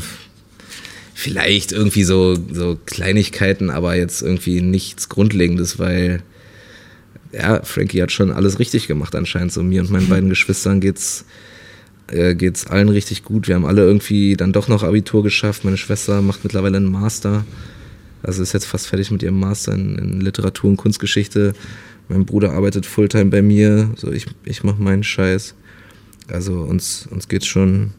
[1.14, 6.24] vielleicht irgendwie so, so Kleinigkeiten, aber jetzt irgendwie nichts Grundlegendes, weil
[7.34, 9.52] ja, Frankie hat schon alles richtig gemacht anscheinend.
[9.52, 11.26] So mir und meinen beiden Geschwistern geht's
[12.08, 13.50] äh, geht's allen richtig gut.
[13.50, 15.66] Wir haben alle irgendwie dann doch noch Abitur geschafft.
[15.66, 17.46] Meine Schwester macht mittlerweile einen Master.
[18.24, 21.54] Also ist jetzt fast fertig mit ihrem Master in, in Literatur und Kunstgeschichte.
[22.08, 23.92] Mein Bruder arbeitet Fulltime bei mir.
[23.98, 25.56] So ich, ich mache meinen Scheiß.
[26.30, 27.92] Also uns, uns geht's schon,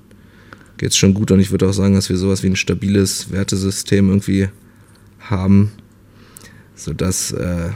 [0.79, 4.09] geht's schon gut und ich würde auch sagen, dass wir sowas wie ein stabiles Wertesystem
[4.09, 4.49] irgendwie
[5.21, 5.73] haben,
[6.75, 7.71] sodass äh,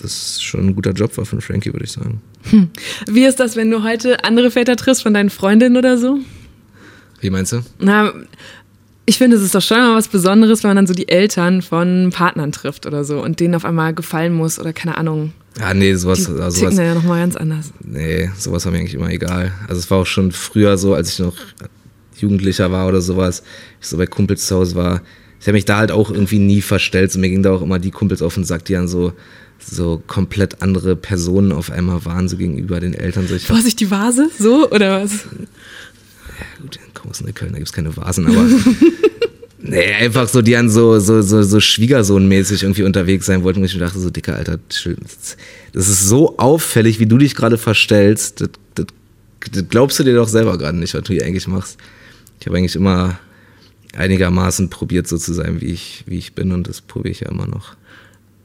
[0.00, 2.20] das schon ein guter Job war von Frankie, würde ich sagen.
[2.50, 2.70] Hm.
[3.06, 6.18] Wie ist das, wenn du heute andere Väter triffst von deinen Freundinnen oder so?
[7.20, 7.62] Wie meinst du?
[7.78, 8.12] Na,
[9.08, 11.62] ich finde, es ist doch schon mal was Besonderes, wenn man dann so die Eltern
[11.62, 15.32] von Partnern trifft oder so und denen auf einmal gefallen muss oder keine Ahnung.
[15.58, 16.26] Ja, nee, sowas.
[16.26, 17.72] Die also sowas ja nochmal ganz anders.
[17.82, 19.52] nee, sowas war mir eigentlich immer egal.
[19.66, 21.34] Also es war auch schon früher so, als ich noch
[22.18, 23.42] Jugendlicher war oder sowas,
[23.80, 25.00] ich so bei Kumpels zu Hause war.
[25.40, 27.10] Ich habe mich da halt auch irgendwie nie verstellt.
[27.10, 29.14] So, mir ging da auch immer die Kumpels auf den Sack, die dann so,
[29.58, 33.26] so komplett andere Personen auf einmal waren, so gegenüber den Eltern.
[33.26, 34.28] So, ich Vorsicht, die Vase?
[34.38, 35.24] So oder was?
[36.60, 38.44] Gut, Großen in Köln, da gibt's keine Vasen, aber
[39.62, 43.64] nee, einfach so, die dann so, so, so, so Schwiegersohnmäßig irgendwie unterwegs sein wollten, wo
[43.64, 48.40] ich mir dachte, so dicker Alter, das ist so auffällig, wie du dich gerade verstellst,
[48.40, 48.86] das, das,
[49.52, 51.78] das glaubst du dir doch selber gerade nicht, was du hier eigentlich machst.
[52.40, 53.18] Ich habe eigentlich immer
[53.96, 57.30] einigermaßen probiert, so zu sein, wie ich, wie ich bin und das probiere ich ja
[57.30, 57.76] immer noch.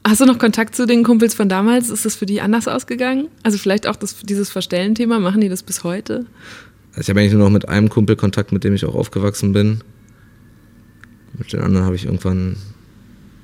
[0.06, 1.88] Hast du noch Kontakt zu den Kumpels von damals?
[1.88, 3.28] Ist das für die anders ausgegangen?
[3.42, 6.26] Also vielleicht auch das, dieses Verstellen-Thema, machen die das bis heute?
[6.96, 9.52] Also ich habe eigentlich nur noch mit einem Kumpel Kontakt, mit dem ich auch aufgewachsen
[9.52, 9.80] bin.
[11.36, 12.56] Mit den anderen habe ich irgendwann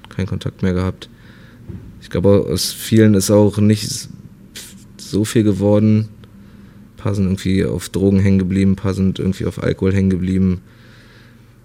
[0.09, 1.09] keinen Kontakt mehr gehabt.
[2.01, 4.09] Ich glaube, aus vielen ist auch nicht
[4.97, 6.09] so viel geworden.
[6.93, 10.11] Ein paar sind irgendwie auf Drogen hängen geblieben, ein paar sind irgendwie auf Alkohol hängen
[10.11, 10.61] geblieben.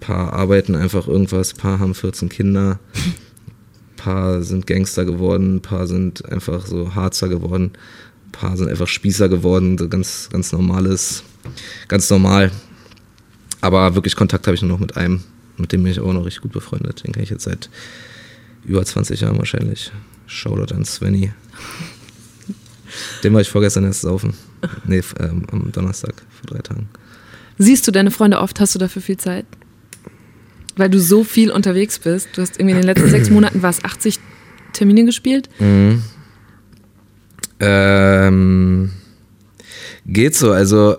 [0.00, 2.80] paar arbeiten einfach irgendwas, ein paar haben 14 Kinder.
[2.94, 7.72] Ein paar sind Gangster geworden, ein paar sind einfach so Harzer geworden,
[8.26, 11.22] ein paar sind einfach Spießer geworden, so ganz, ganz normales,
[11.88, 12.50] ganz normal.
[13.60, 15.22] Aber wirklich Kontakt habe ich nur noch mit einem,
[15.56, 17.04] mit dem bin ich auch noch richtig gut befreundet.
[17.04, 17.70] Den kenne ich jetzt seit
[18.64, 19.92] über 20 Jahren wahrscheinlich.
[20.26, 21.32] Shoutout an Svenny.
[23.22, 24.34] Den war ich vorgestern erst saufen.
[24.86, 26.88] Nee, ähm, am Donnerstag, vor drei Tagen.
[27.58, 28.60] Siehst du deine Freunde oft?
[28.60, 29.46] Hast du dafür viel Zeit?
[30.76, 32.28] Weil du so viel unterwegs bist.
[32.34, 34.18] Du hast irgendwie in den letzten sechs Monaten was 80
[34.72, 35.48] Termine gespielt.
[35.58, 36.02] Mhm.
[37.60, 38.90] Ähm,
[40.06, 40.52] geht so.
[40.52, 40.98] Also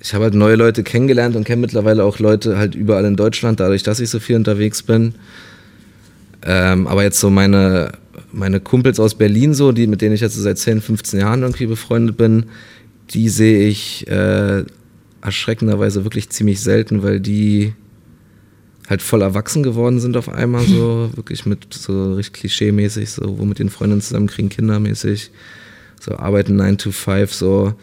[0.00, 3.60] ich habe halt neue Leute kennengelernt und kenne mittlerweile auch Leute halt überall in Deutschland,
[3.60, 5.14] dadurch, dass ich so viel unterwegs bin.
[6.42, 7.92] Ähm, aber jetzt so meine,
[8.32, 11.42] meine Kumpels aus Berlin, so, die, mit denen ich jetzt so seit 10, 15 Jahren
[11.42, 12.46] irgendwie befreundet bin,
[13.10, 14.64] die sehe ich äh,
[15.20, 17.72] erschreckenderweise wirklich ziemlich selten, weil die
[18.88, 23.44] halt voll erwachsen geworden sind auf einmal, so wirklich mit so richtig klischee-mäßig, so wo
[23.44, 25.32] mit den Freundinnen zusammen kriegen, kindermäßig,
[26.00, 27.74] so arbeiten 9 to 5, so.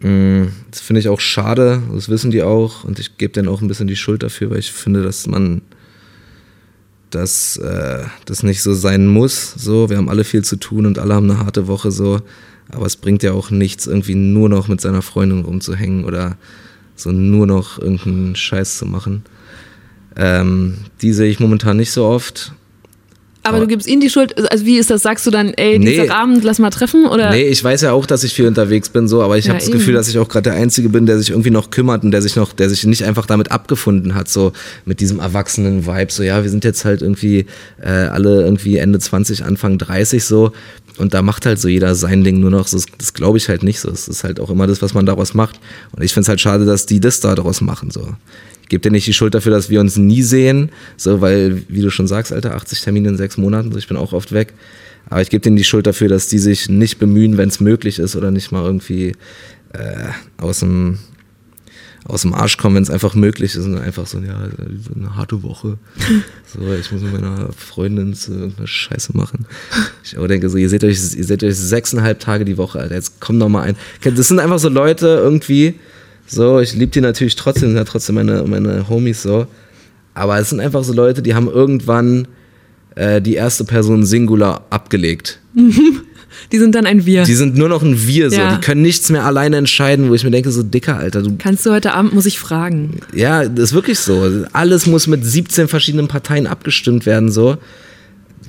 [0.00, 3.60] Mm, Das finde ich auch schade, das wissen die auch und ich gebe denen auch
[3.60, 5.62] ein bisschen die Schuld dafür, weil ich finde, dass man
[7.10, 9.54] dass äh, das nicht so sein muss.
[9.56, 12.20] So, wir haben alle viel zu tun und alle haben eine harte Woche so.
[12.70, 16.36] Aber es bringt ja auch nichts, irgendwie nur noch mit seiner Freundin rumzuhängen oder
[16.96, 19.22] so nur noch irgendeinen Scheiß zu machen.
[20.16, 22.52] Ähm, die sehe ich momentan nicht so oft.
[23.48, 24.36] Aber Aber- du gibst ihnen die Schuld.
[24.50, 25.02] Also wie ist das?
[25.02, 25.90] Sagst du dann, ey, Nee.
[26.00, 27.06] dieser Abend, lass mal treffen?
[27.06, 27.30] Oder?
[27.30, 29.60] Nee, ich weiß ja auch, dass ich viel unterwegs bin, so, aber ich Ja, habe
[29.62, 29.70] das.
[29.70, 32.22] Gefühl, dass ich auch gerade der Einzige bin, der sich irgendwie noch kümmert und der
[32.22, 34.52] sich noch, der sich nicht einfach damit abgefunden hat, so
[34.84, 36.12] mit diesem erwachsenen Vibe.
[36.12, 37.46] So, ja, wir sind jetzt halt irgendwie
[37.82, 40.52] äh, alle irgendwie Ende 20, Anfang 30 so.
[40.98, 42.66] Und da macht halt so jeder sein Ding nur noch.
[42.66, 43.88] So, das das glaube ich halt nicht so.
[43.90, 45.60] Es ist halt auch immer das, was man daraus macht.
[45.94, 47.90] Und ich finde es halt schade, dass die das da daraus machen.
[47.92, 48.08] So.
[48.68, 50.70] Gebe dir nicht die Schuld dafür, dass wir uns nie sehen.
[50.96, 53.96] So, weil, wie du schon sagst, Alter, 80 Termine in sechs Monaten, so, ich bin
[53.96, 54.54] auch oft weg.
[55.10, 57.98] Aber ich gebe denen die Schuld dafür, dass die sich nicht bemühen, wenn es möglich
[57.98, 59.14] ist oder nicht mal irgendwie
[59.72, 60.98] äh, aus dem
[62.08, 64.48] aus dem Arsch kommen, wenn es einfach möglich ist und dann einfach so, ja,
[64.82, 65.78] so eine harte Woche.
[66.50, 69.44] So, ich muss mit meiner Freundin so irgendeine Scheiße machen.
[70.02, 72.94] Ich auch denke so, ihr seht euch, ihr seht euch sechseinhalb Tage die Woche, Alter,
[72.94, 73.76] jetzt komm doch mal ein.
[74.02, 75.74] Das sind einfach so Leute irgendwie,
[76.28, 79.46] so, ich liebe die natürlich trotzdem, sind ja trotzdem meine, meine Homies so.
[80.14, 82.28] Aber es sind einfach so Leute, die haben irgendwann
[82.94, 85.40] äh, die erste Person Singular abgelegt.
[86.52, 87.24] Die sind dann ein Wir.
[87.24, 88.36] Die sind nur noch ein Wir, so.
[88.36, 88.54] Ja.
[88.54, 91.66] Die können nichts mehr alleine entscheiden, wo ich mir denke, so dicker, Alter, du Kannst
[91.66, 93.00] du heute Abend, muss ich fragen.
[93.12, 94.44] Ja, das ist wirklich so.
[94.52, 97.56] Alles muss mit 17 verschiedenen Parteien abgestimmt werden, so.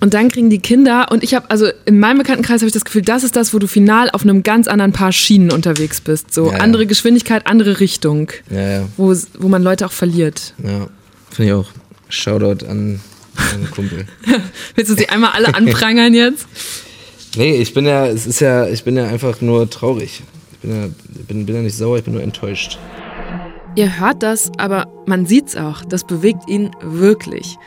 [0.01, 2.85] Und dann kriegen die Kinder, und ich habe, also in meinem Bekanntenkreis habe ich das
[2.85, 6.33] Gefühl, das ist das, wo du final auf einem ganz anderen Paar Schienen unterwegs bist.
[6.33, 6.59] So Ja, ja.
[6.59, 10.53] andere Geschwindigkeit, andere Richtung, Ja, ja, wo, wo man Leute auch verliert.
[10.63, 10.87] ja.
[11.31, 11.67] Finde ich auch.
[12.09, 12.99] Shoutout an
[13.35, 14.05] meinen Kumpel.
[14.75, 16.47] Willst du sie einmal alle anprangern jetzt?
[17.37, 20.23] Nee, ich bin ja, es ist ja, ich bin ja einfach nur traurig.
[20.53, 20.87] Ich bin ja,
[21.27, 22.79] bin, bin ja nicht sauer, ich bin nur enttäuscht.
[23.75, 25.85] Ihr hört das, aber man sieht's auch.
[25.85, 27.57] Das bewegt ihn wirklich.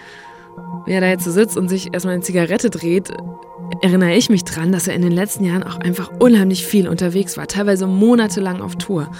[0.84, 3.12] Wie er da jetzt so sitzt und sich erstmal eine Zigarette dreht,
[3.80, 7.36] erinnere ich mich dran, dass er in den letzten Jahren auch einfach unheimlich viel unterwegs
[7.36, 9.10] war, teilweise monatelang auf Tour.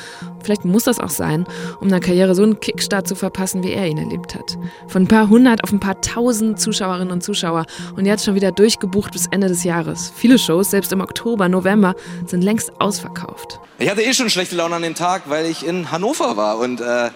[0.43, 1.47] Vielleicht muss das auch sein,
[1.81, 4.59] um einer Karriere so einen Kickstart zu verpassen, wie er ihn erlebt hat.
[4.89, 8.53] Von ein paar hundert auf ein paar tausend Zuschauerinnen und Zuschauer und jetzt schon wieder
[8.53, 10.13] durchgebucht bis Ende des Jahres.
[10.15, 11.95] Viele Shows, selbst im Oktober, November,
[12.27, 13.61] sind längst ausverkauft.
[13.79, 16.81] Ich hatte eh schon schlechte Laune an dem Tag, weil ich in Hannover war und
[16.81, 17.11] äh,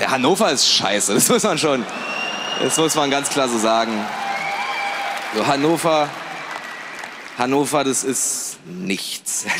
[0.00, 1.84] ja, Hannover ist scheiße, das muss man schon,
[2.62, 3.92] das muss man ganz klar so sagen.
[5.34, 6.08] So Hannover,
[7.38, 9.44] Hannover, das ist nichts.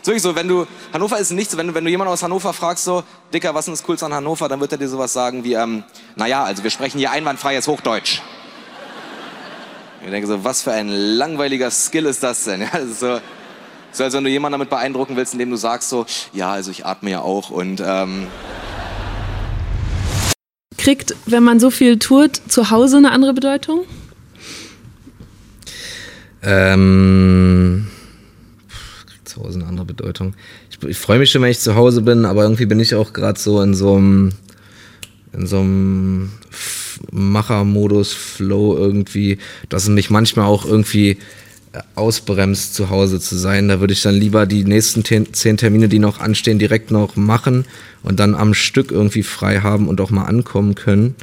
[0.00, 3.04] So, wenn du, Hannover ist nichts, wenn du, wenn du jemanden aus Hannover fragst, so,
[3.34, 5.84] Dicker, was ist das Coolste an Hannover, dann wird er dir sowas sagen wie, ähm,
[6.16, 8.22] naja, also wir sprechen hier einwandfreies Hochdeutsch.
[10.02, 12.60] Ich denke so, was für ein langweiliger Skill ist das denn?
[12.62, 13.20] Ja, das ist so,
[13.92, 16.86] so, als wenn du jemanden damit beeindrucken willst, indem du sagst so, ja, also ich
[16.86, 18.28] atme ja auch und ähm,
[20.88, 23.84] Kriegt, wenn man so viel tourt, zu Hause eine andere Bedeutung?
[26.42, 27.88] Ähm,
[29.06, 30.32] kriegt zu Hause eine andere Bedeutung.
[30.70, 33.12] Ich, ich freue mich schon, wenn ich zu Hause bin, aber irgendwie bin ich auch
[33.12, 34.32] gerade so in so einem
[35.34, 36.30] in so einem
[37.12, 39.36] Machermodus, Flow irgendwie,
[39.68, 41.18] dass es mich manchmal auch irgendwie
[41.94, 43.68] ausbremst, zu Hause zu sein.
[43.68, 47.16] Da würde ich dann lieber die nächsten ten, zehn Termine, die noch anstehen, direkt noch
[47.16, 47.64] machen
[48.02, 51.14] und dann am Stück irgendwie frei haben und auch mal ankommen können.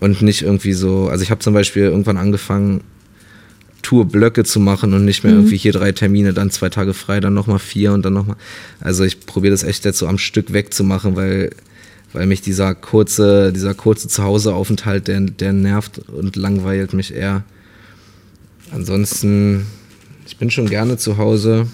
[0.00, 2.82] Und nicht irgendwie so, also ich habe zum Beispiel irgendwann angefangen,
[3.82, 7.34] Tourblöcke zu machen und nicht mehr irgendwie hier drei Termine, dann zwei Tage frei, dann
[7.34, 8.36] nochmal vier und dann nochmal.
[8.80, 11.50] Also ich probiere das echt jetzt so am Stück wegzumachen, weil,
[12.12, 17.44] weil mich dieser kurze, dieser kurze Zuhauseaufenthalt, der, der nervt und langweilt mich eher.
[18.72, 19.66] Ansonsten,
[20.26, 21.66] ich bin schon gerne zu Hause.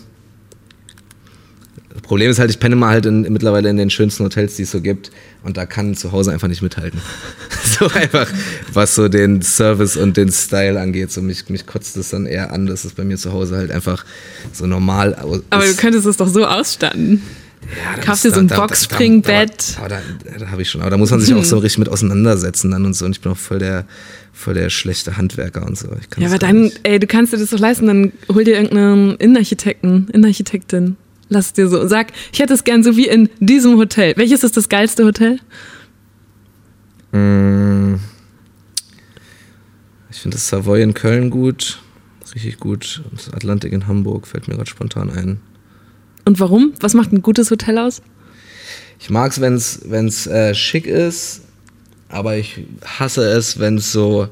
[1.92, 4.62] Das Problem ist halt, ich penne mal halt in, mittlerweile in den schönsten Hotels, die
[4.62, 5.10] es so gibt.
[5.44, 7.00] Und da kann zu Hause einfach nicht mithalten.
[7.78, 8.28] so einfach,
[8.72, 11.12] was so den Service und den Style angeht.
[11.12, 13.70] So mich, mich kotzt es dann eher an, dass es bei mir zu Hause halt
[13.70, 14.04] einfach
[14.52, 15.78] so normal aus- Aber du ist.
[15.78, 17.22] könntest es doch so ausstatten.
[17.70, 19.76] Ja, da kauf muss- dir so ein da- da- da- Boxspringbett.
[19.80, 20.00] Da,
[20.38, 20.80] da habe ich schon.
[20.82, 23.04] Aber da muss man sich auch so richtig mit auseinandersetzen dann und so.
[23.04, 23.86] Und ich bin auch voll der,
[24.32, 25.88] voll der schlechte Handwerker und so.
[26.18, 26.80] Ja, aber dann, nicht.
[26.82, 30.96] ey, du kannst dir das doch leisten, dann hol dir irgendeinen Innenarchitekten, Innenarchitektin.
[31.30, 31.86] Lass es dir so.
[31.88, 34.12] Sag, ich hätte es gern so wie in diesem Hotel.
[34.16, 35.38] Welches ist das geilste Hotel?
[37.12, 37.94] Mm.
[40.10, 41.80] Ich finde das Savoy in Köln gut.
[42.34, 43.02] Richtig gut.
[43.14, 45.40] Das Atlantik in Hamburg fällt mir gerade spontan ein.
[46.24, 46.72] Und warum?
[46.80, 48.02] Was macht ein gutes Hotel aus?
[48.98, 51.42] Ich mag es, wenn es äh, schick ist,
[52.08, 54.28] aber ich hasse es, wenn es so.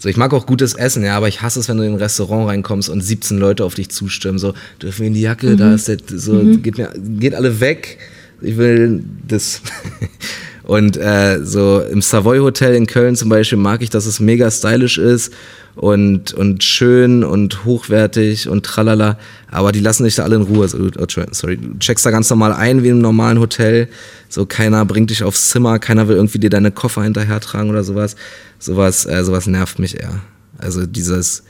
[0.00, 1.98] So, ich mag auch gutes Essen, ja, aber ich hasse es, wenn du in ein
[1.98, 4.38] Restaurant reinkommst und 17 Leute auf dich zustürmen.
[4.38, 7.98] So, dürfen wir in die Jacke, da ist der, so, geht, mir, geht alle weg.
[8.40, 9.60] Ich will das.
[10.68, 14.50] Und äh, so im Savoy Hotel in Köln zum Beispiel mag ich, dass es mega
[14.50, 15.32] stylisch ist
[15.78, 19.16] und, und schön und hochwertig und tralala.
[19.48, 20.66] Aber die lassen dich da alle in Ruhe.
[20.68, 23.88] So, oh, sorry, du checkst da ganz normal ein wie im normalen Hotel.
[24.28, 27.84] So keiner bringt dich aufs Zimmer, keiner will irgendwie dir deine Koffer hinterher tragen oder
[27.84, 28.16] sowas.
[28.58, 30.20] Sowas, äh, sowas nervt mich eher.
[30.58, 31.44] Also dieses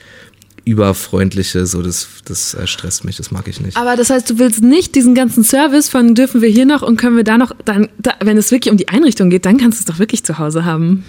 [0.66, 3.78] überfreundliche, so das, das äh, stresst mich, das mag ich nicht.
[3.78, 6.98] Aber das heißt, du willst nicht diesen ganzen Service von dürfen wir hier noch und
[6.98, 9.78] können wir da noch, dann, da, wenn es wirklich um die Einrichtung geht, dann kannst
[9.78, 11.04] du es doch wirklich zu Hause haben.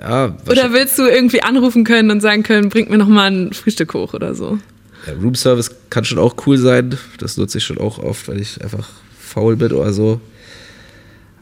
[0.00, 3.52] Ja, Oder willst du irgendwie anrufen können und sagen können, bringt mir noch mal ein
[3.52, 4.58] Frühstück hoch oder so?
[5.06, 6.98] Ja, Room Service kann schon auch cool sein.
[7.18, 10.20] Das nutze ich schon auch oft, weil ich einfach faul bin oder so.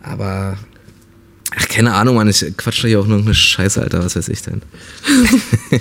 [0.03, 0.59] Aber,
[1.57, 4.29] ach, keine Ahnung, Mann, ich quatsch doch hier auch nur eine Scheiße, Alter, was weiß
[4.29, 4.63] ich denn.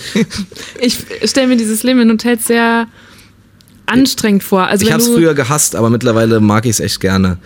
[0.79, 2.87] Ich stelle mir dieses Leben in Hotels sehr
[3.85, 4.67] anstrengend vor.
[4.67, 7.37] Also ich wenn habe es früher gehasst, aber mittlerweile mag ich es echt gerne.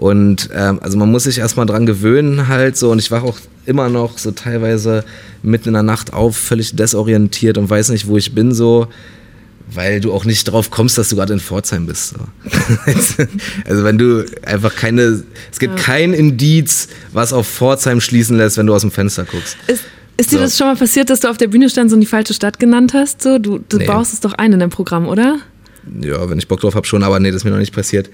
[0.00, 3.38] Und ähm, also man muss sich erstmal dran gewöhnen halt so und ich wache auch
[3.66, 5.04] immer noch so teilweise
[5.42, 8.86] mitten in der Nacht auf, völlig desorientiert und weiß nicht, wo ich bin so,
[9.70, 12.14] weil du auch nicht drauf kommst, dass du gerade in Pforzheim bist.
[12.14, 12.16] So.
[13.66, 15.22] also wenn du einfach keine,
[15.52, 19.58] es gibt kein Indiz, was auf Pforzheim schließen lässt, wenn du aus dem Fenster guckst.
[19.66, 19.84] Ist,
[20.16, 20.42] ist dir So.
[20.44, 22.94] das schon mal passiert, dass du auf der Bühne standst und die falsche Stadt genannt
[22.94, 23.22] hast?
[23.22, 23.84] So, du du Nee.
[23.86, 25.40] baust es doch ein in deinem Programm, oder?
[26.00, 28.08] Ja, wenn ich Bock drauf habe schon, aber nee, das ist mir noch nicht passiert.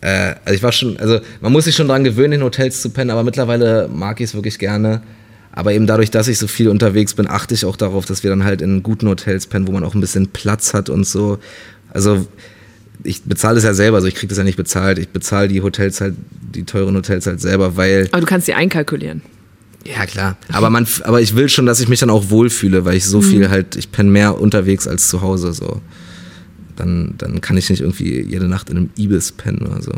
[0.00, 2.90] Äh, also ich war schon, also man muss sich schon dran gewöhnen, in Hotels zu
[2.90, 5.02] pennen, aber mittlerweile mag ich es wirklich gerne.
[5.52, 8.30] Aber eben dadurch, dass ich so viel unterwegs bin, achte ich auch darauf, dass wir
[8.30, 11.38] dann halt in guten Hotels pennen, wo man auch ein bisschen Platz hat und so.
[11.90, 12.26] Also
[13.02, 14.98] ich bezahle das ja selber, also ich kriege das ja nicht bezahlt.
[14.98, 16.14] Ich bezahle die Hotels halt,
[16.54, 18.08] die teuren Hotels halt selber, weil.
[18.12, 19.22] Aber du kannst sie einkalkulieren.
[19.84, 20.36] Ja, klar.
[20.52, 23.20] Aber man, aber ich will schon, dass ich mich dann auch wohlfühle, weil ich so
[23.20, 25.80] viel halt, ich penne mehr unterwegs als zu Hause, so.
[26.78, 29.90] Dann, dann kann ich nicht irgendwie jede Nacht in einem Ibis pennen oder so.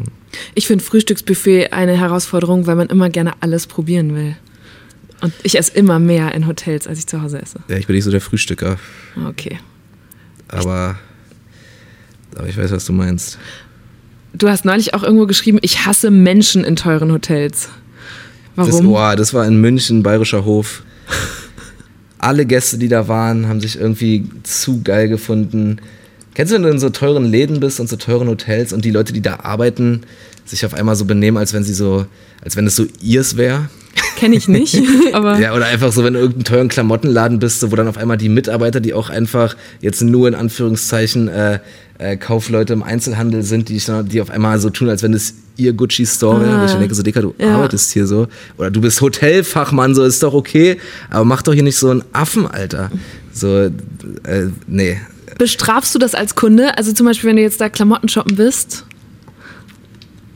[0.55, 4.35] Ich finde Frühstücksbuffet eine Herausforderung, weil man immer gerne alles probieren will.
[5.21, 7.61] Und ich esse immer mehr in Hotels, als ich zu Hause esse.
[7.69, 8.79] Ja, ich bin nicht so der Frühstücker,
[9.27, 9.59] Okay.
[10.49, 10.99] aber,
[12.35, 13.39] aber ich weiß, was du meinst.
[14.33, 17.69] Du hast neulich auch irgendwo geschrieben, ich hasse Menschen in teuren Hotels.
[18.57, 18.89] Das, Warum?
[18.95, 20.83] oh, das war in München, Bayerischer Hof.
[22.17, 25.77] Alle Gäste, die da waren, haben sich irgendwie zu geil gefunden.
[26.41, 28.91] Kennst du, wenn du in so teuren Läden bist und so teuren Hotels und die
[28.91, 30.05] Leute, die da arbeiten,
[30.47, 32.07] sich auf einmal so benehmen, als wenn sie so,
[32.43, 33.69] als wenn es so ihrs wäre?
[34.17, 34.81] Kenne ich nicht,
[35.13, 37.89] aber Ja, oder einfach so, wenn du in irgendeinem teuren Klamottenladen bist, so, wo dann
[37.89, 41.59] auf einmal die Mitarbeiter, die auch einfach jetzt nur in Anführungszeichen äh,
[41.99, 43.79] äh, Kaufleute im Einzelhandel sind, die,
[44.11, 46.53] die auf einmal so tun, als wenn es ihr Gucci-Store wäre.
[46.55, 46.63] Ah.
[46.63, 47.57] Wo ich denke, so, Dicker, du Ja.
[47.57, 48.29] arbeitest hier so.
[48.57, 50.79] Oder du bist Hotelfachmann, so ist doch okay,
[51.11, 52.91] aber mach doch hier nicht so einen Affen, Alter.
[53.31, 53.71] So, äh,
[54.67, 54.97] nee.
[55.41, 56.77] Bestrafst du das als Kunde?
[56.77, 58.85] Also zum Beispiel, wenn du jetzt da Klamotten shoppen bist,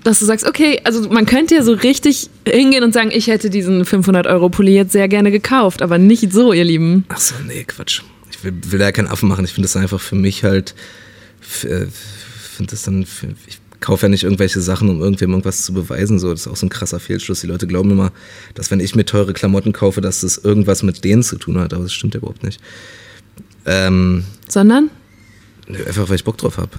[0.03, 3.51] dass du sagst, okay, also man könnte ja so richtig hingehen und sagen, ich hätte
[3.51, 7.05] diesen 500 Euro Pulli jetzt sehr gerne gekauft, aber nicht so, ihr Lieben.
[7.11, 8.01] Ach so, nee, Quatsch.
[8.31, 9.45] Ich will, will da keinen Affen machen.
[9.45, 10.75] Ich finde das einfach für mich halt,
[11.65, 11.85] äh,
[12.57, 16.19] finde das dann, für, ich kaufe ja nicht irgendwelche Sachen, um irgendwem irgendwas zu beweisen.
[16.19, 17.43] So, das ist auch so ein krasser Fehlschluss.
[17.43, 18.11] Die Leute glauben immer,
[18.55, 21.75] dass wenn ich mir teure Klamotten kaufe, dass das irgendwas mit denen zu tun hat,
[21.75, 22.59] aber das stimmt ja überhaupt nicht.
[23.67, 24.25] Ähm,
[24.55, 24.89] Sondern?
[25.67, 26.71] nö, einfach weil ich Bock drauf habe.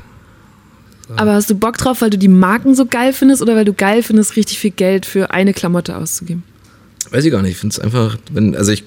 [1.18, 3.74] Aber hast du Bock drauf, weil du die Marken so geil findest oder weil du
[3.74, 6.44] geil findest, richtig viel Geld für eine Klamotte auszugeben?
[7.12, 7.52] Weiß ich gar nicht.
[7.52, 8.86] Ich finde es einfach, wenn, also ich,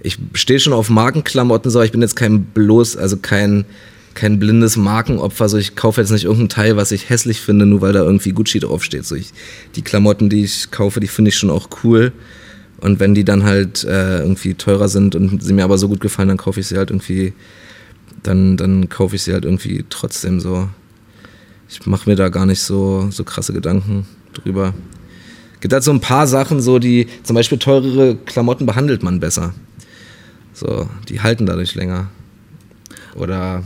[0.00, 3.64] ich stehe schon auf Markenklamotten, so, aber ich bin jetzt kein bloß, also kein,
[4.12, 5.48] kein blindes Markenopfer.
[5.48, 8.32] So, ich kaufe jetzt nicht irgendein Teil, was ich hässlich finde, nur weil da irgendwie
[8.32, 9.06] Gucci draufsteht.
[9.06, 9.32] So, ich,
[9.76, 12.12] die Klamotten, die ich kaufe, die finde ich schon auch cool.
[12.82, 16.00] Und wenn die dann halt äh, irgendwie teurer sind und sie mir aber so gut
[16.00, 17.32] gefallen, dann kaufe ich sie halt irgendwie,
[18.24, 20.68] dann, dann kaufe ich sie halt irgendwie trotzdem so.
[21.68, 24.74] Ich mache mir da gar nicht so, so krasse Gedanken drüber.
[25.60, 29.54] Gibt halt so ein paar Sachen, so die, zum Beispiel teurere Klamotten behandelt man besser.
[30.52, 32.08] So, die halten dadurch länger.
[33.14, 33.62] Oder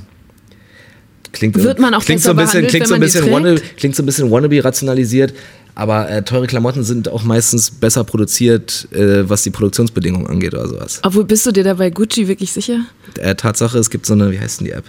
[1.32, 4.02] klingt, Wird man auch klingt so ein bisschen, klingt so ein bisschen wannabe, klingt so
[4.02, 5.34] ein bisschen wannabe rationalisiert,
[5.78, 10.66] aber äh, teure Klamotten sind auch meistens besser produziert, äh, was die Produktionsbedingungen angeht oder
[10.66, 10.98] sowas.
[11.04, 12.80] Obwohl, bist du dir da bei Gucci wirklich sicher?
[13.16, 14.86] Äh, Tatsache, es gibt so eine, wie heißt denn die App?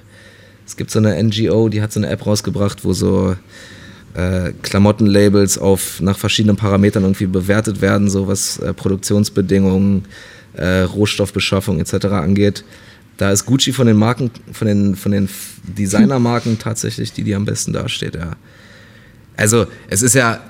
[0.65, 3.35] Es gibt so eine NGO, die hat so eine App rausgebracht, wo so
[4.15, 10.05] äh, Klamottenlabels auf nach verschiedenen Parametern irgendwie bewertet werden, so was äh, Produktionsbedingungen,
[10.53, 12.05] äh, Rohstoffbeschaffung etc.
[12.05, 12.63] angeht.
[13.17, 15.29] Da ist Gucci von den Marken, von den, von den
[15.67, 18.31] Designermarken tatsächlich die, die am besten dasteht, ja.
[19.37, 20.41] Also, es ist ja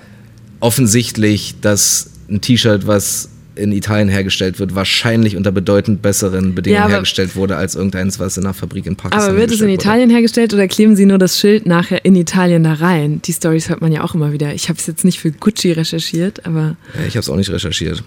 [0.59, 6.89] offensichtlich, dass ein T-Shirt, was in Italien hergestellt wird, wahrscheinlich unter bedeutend besseren Bedingungen Ja,
[6.89, 9.79] hergestellt wurde als irgendeins, was in einer Fabrik in Pakistan Aber wird es in hergestellt
[9.79, 9.83] wurde.
[9.83, 13.21] Italien hergestellt oder kleben sie nur das Schild nachher in Italien da rein?
[13.23, 14.53] Die Stories hört man ja auch immer wieder.
[14.53, 17.49] Ich habe es jetzt nicht für Gucci recherchiert, aber Ja, ich habe es auch nicht
[17.49, 18.01] recherchiert.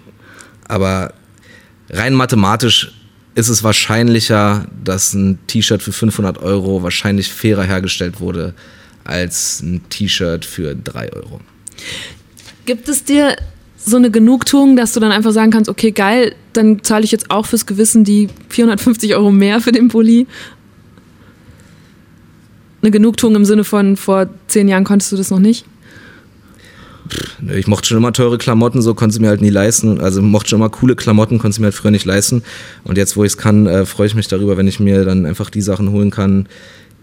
[0.67, 1.13] Aber
[1.91, 2.91] rein mathematisch
[3.35, 8.53] ist es wahrscheinlicher, dass ein T-Shirt für 500 Euro wahrscheinlich fairer hergestellt wurde
[9.03, 11.41] als ein T-Shirt für 3 Euro.
[12.65, 13.35] Gibt es dir
[13.77, 17.31] so eine Genugtuung, dass du dann einfach sagen kannst, okay, geil, dann zahle ich jetzt
[17.31, 20.27] auch fürs Gewissen die 450 Euro mehr für den Pulli?
[22.81, 25.65] Eine Genugtuung im Sinne von, vor zehn Jahren konntest du das noch nicht?
[27.41, 29.99] Nö, Ich mochte schon immer teure Klamotten, so konnte sie mir halt nie leisten.
[29.99, 32.43] Also mochte schon immer coole Klamotten, konnte sie mir halt früher nicht leisten.
[32.83, 35.25] Und jetzt, wo ich es kann, äh, freue ich mich darüber, wenn ich mir dann
[35.25, 36.47] einfach die Sachen holen kann,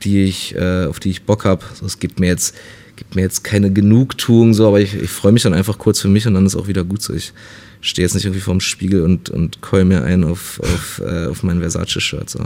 [0.02, 1.64] die ich, äh, auf die ich Bock habe.
[1.74, 2.54] So, es gibt mir jetzt,
[3.00, 6.08] gibt mir jetzt keine Genugtuung, so, aber ich, ich freue mich dann einfach kurz für
[6.08, 7.14] mich und dann ist auch wieder gut so.
[7.14, 7.32] Ich
[7.80, 11.42] stehe jetzt nicht irgendwie vorm Spiegel und, und keul mir ein auf, auf, äh, auf
[11.42, 12.28] mein Versace-Shirt.
[12.28, 12.40] So.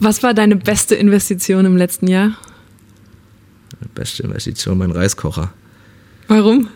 [0.00, 2.36] Was war deine beste Investition im letzten Jahr?
[3.94, 5.52] Beste Investition, mein Reiskocher.
[6.26, 6.68] Warum?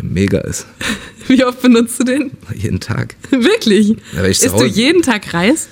[0.00, 0.66] Mega ist.
[1.26, 2.30] Wie oft benutzt du den?
[2.54, 3.16] Jeden Tag.
[3.30, 3.96] Wirklich?
[4.14, 5.68] Ja, Isst du jeden Tag Reis?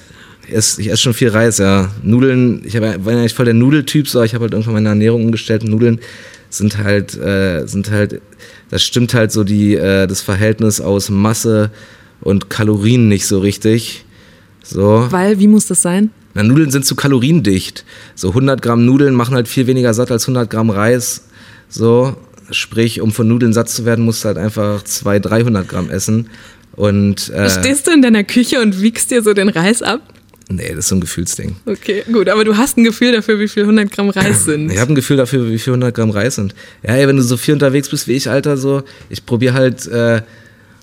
[0.48, 1.92] Ich esse, ich esse schon viel Reis, ja.
[2.02, 4.88] Nudeln, ich hab, war ja nicht voll der Nudeltyp, so, ich habe halt irgendwann meine
[4.88, 5.62] Ernährung umgestellt.
[5.62, 6.00] Nudeln
[6.50, 8.20] sind halt, äh, sind halt,
[8.68, 11.70] das stimmt halt so die, äh, das Verhältnis aus Masse
[12.20, 14.04] und Kalorien nicht so richtig.
[14.62, 15.06] So.
[15.10, 16.10] Weil, wie muss das sein?
[16.34, 17.84] Na, Nudeln sind zu kaloriendicht.
[18.14, 21.24] So 100 Gramm Nudeln machen halt viel weniger satt als 100 Gramm Reis.
[21.68, 22.16] So,
[22.50, 26.28] sprich, um von Nudeln satt zu werden, musst du halt einfach 200, 300 Gramm essen.
[26.76, 30.00] Und äh, Stehst du in deiner Küche und wiegst dir so den Reis ab?
[30.52, 31.54] Nee, das ist so ein Gefühlsding.
[31.64, 34.72] Okay, gut, aber du hast ein Gefühl dafür, wie viel 100 Gramm Reis sind.
[34.72, 36.56] Ich habe ein Gefühl dafür, wie viel 100 Gramm Reis sind.
[36.82, 39.86] Ja, ey, wenn du so viel unterwegs bist wie ich, Alter, so, ich probiere halt
[39.86, 40.22] äh,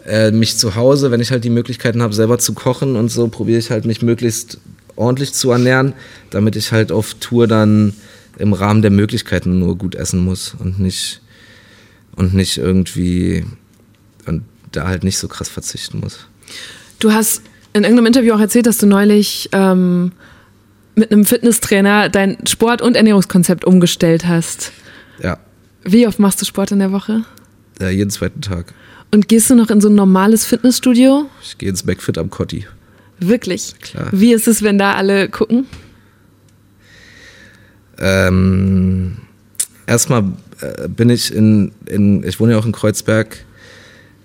[0.05, 3.27] äh, mich zu Hause, wenn ich halt die Möglichkeiten habe, selber zu kochen und so,
[3.27, 4.57] probiere ich halt mich möglichst
[4.95, 5.93] ordentlich zu ernähren,
[6.29, 7.93] damit ich halt auf Tour dann
[8.37, 11.21] im Rahmen der Möglichkeiten nur gut essen muss und nicht
[12.15, 13.45] und nicht irgendwie
[14.25, 16.19] und da halt nicht so krass verzichten muss.
[16.99, 17.41] Du hast
[17.77, 20.11] in irgendeinem Interview auch erzählt, dass du neulich ähm,
[20.95, 24.71] mit einem Fitnesstrainer dein Sport- und Ernährungskonzept umgestellt hast.
[25.23, 25.37] Ja,
[25.83, 27.23] Wie oft machst du Sport in der Woche?
[27.79, 28.73] äh, jeden zweiten Tag.
[29.13, 31.29] Und gehst du noch in so ein normales Fitnessstudio?
[31.43, 32.65] Ich gehe ins McFit am Cotti.
[33.19, 33.73] Wirklich?
[33.81, 34.07] Klar.
[34.11, 35.65] Wie ist es, wenn da alle gucken?
[37.99, 39.17] Ähm,
[39.87, 40.23] erstmal
[40.61, 43.37] äh, bin ich in, in, ich wohne ja auch in Kreuzberg.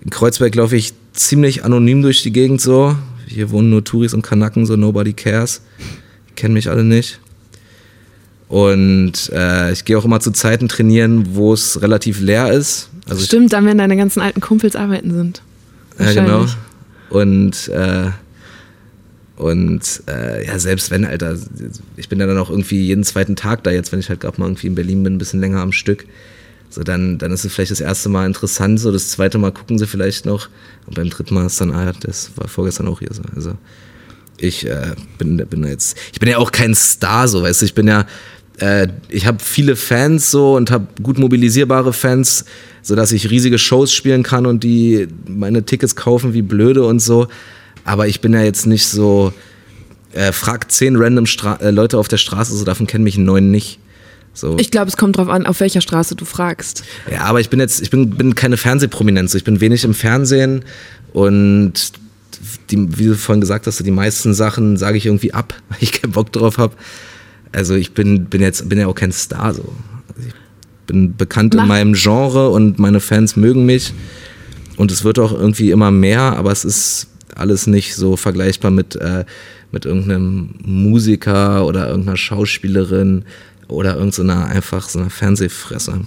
[0.03, 2.95] In Kreuzberg laufe ich ziemlich anonym durch die Gegend so.
[3.33, 5.61] Hier wohnen nur Touris und Kanaken, so nobody cares.
[6.29, 7.19] Die kennen mich alle nicht.
[8.47, 12.89] Und äh, ich gehe auch immer zu Zeiten trainieren, wo es relativ leer ist.
[13.07, 15.41] Also ich, Stimmt, dann, wenn deine ganzen alten Kumpels arbeiten sind.
[15.97, 16.45] ja, genau.
[17.09, 18.11] Und, äh,
[19.37, 21.35] und äh, ja, selbst wenn, Alter,
[21.97, 24.39] ich bin ja dann auch irgendwie jeden zweiten Tag da jetzt, wenn ich halt gerade
[24.39, 26.05] mal irgendwie in Berlin bin, ein bisschen länger am Stück.
[26.73, 29.77] So, dann, dann ist es vielleicht das erste Mal interessant, so das zweite Mal gucken
[29.77, 30.49] sie vielleicht noch.
[30.87, 33.21] Und beim dritten Mal ist dann, ah, das war vorgestern auch hier so.
[33.35, 33.53] Also
[34.37, 37.75] ich äh, bin, bin jetzt, ich bin ja auch kein Star, so, weißt du, ich
[37.75, 38.07] bin ja,
[38.57, 42.45] äh, ich habe viele Fans so und habe gut mobilisierbare Fans,
[42.81, 47.27] sodass ich riesige Shows spielen kann und die meine Tickets kaufen wie blöde und so.
[47.85, 49.31] Aber ich bin ja jetzt nicht so,
[50.13, 53.51] äh, frag zehn random Stra äh, Leute auf der Straße, so davon kennen mich neun
[53.51, 53.77] nicht.
[54.33, 54.57] So.
[54.59, 56.83] Ich glaube, es kommt drauf an, auf welcher Straße du fragst.
[57.11, 59.35] Ja, aber ich bin jetzt, ich bin, bin keine Fernsehprominenz.
[59.35, 60.63] Ich bin wenig im Fernsehen
[61.13, 61.93] und
[62.71, 65.91] die, wie du vorhin gesagt hast, die meisten Sachen sage ich irgendwie ab, weil ich
[65.91, 66.75] keinen Bock drauf habe.
[67.51, 69.71] Also ich bin, bin jetzt, bin ja auch kein Star so.
[70.15, 70.33] Also ich
[70.87, 73.93] bin bekannt Mach- in meinem Genre und meine Fans mögen mich.
[74.75, 78.95] Und es wird auch irgendwie immer mehr, aber es ist alles nicht so vergleichbar mit,
[78.95, 79.23] äh,
[79.71, 83.25] mit irgendeinem Musiker oder irgendeiner Schauspielerin
[83.67, 86.01] oder irgendeiner einfach so einer Fernsehfresse.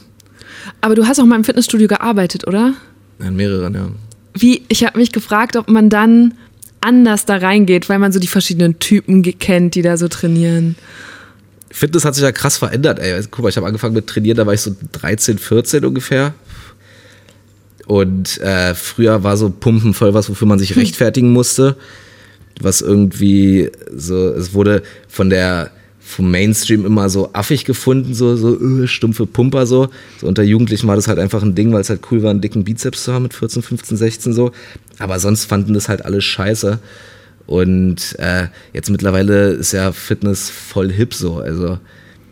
[0.80, 2.74] Aber du hast auch mal im Fitnessstudio gearbeitet, oder?
[3.18, 3.88] In mehreren, ja.
[4.34, 6.34] Wie, ich habe mich gefragt, ob man dann
[6.80, 10.76] anders da reingeht, weil man so die verschiedenen Typen kennt, die da so trainieren.
[11.70, 13.20] Fitness hat sich ja krass verändert, ey.
[13.30, 16.34] Guck mal, ich habe angefangen mit Trainieren, da war ich so 13, 14 ungefähr.
[17.86, 21.76] Und äh, früher war so Pumpen voll was, wofür man sich rechtfertigen musste.
[22.60, 25.70] Was irgendwie so, es wurde von der
[26.06, 29.88] vom Mainstream immer so affig gefunden, so, so äh, stumpfe Pumper so.
[30.20, 30.28] so.
[30.28, 32.62] Unter Jugendlichen war das halt einfach ein Ding, weil es halt cool war, einen dicken
[32.62, 34.52] Bizeps zu haben mit 14, 15, 16 so.
[35.00, 36.78] Aber sonst fanden das halt alle scheiße.
[37.46, 41.38] Und äh, jetzt mittlerweile ist ja Fitness voll hip so.
[41.38, 41.78] Also,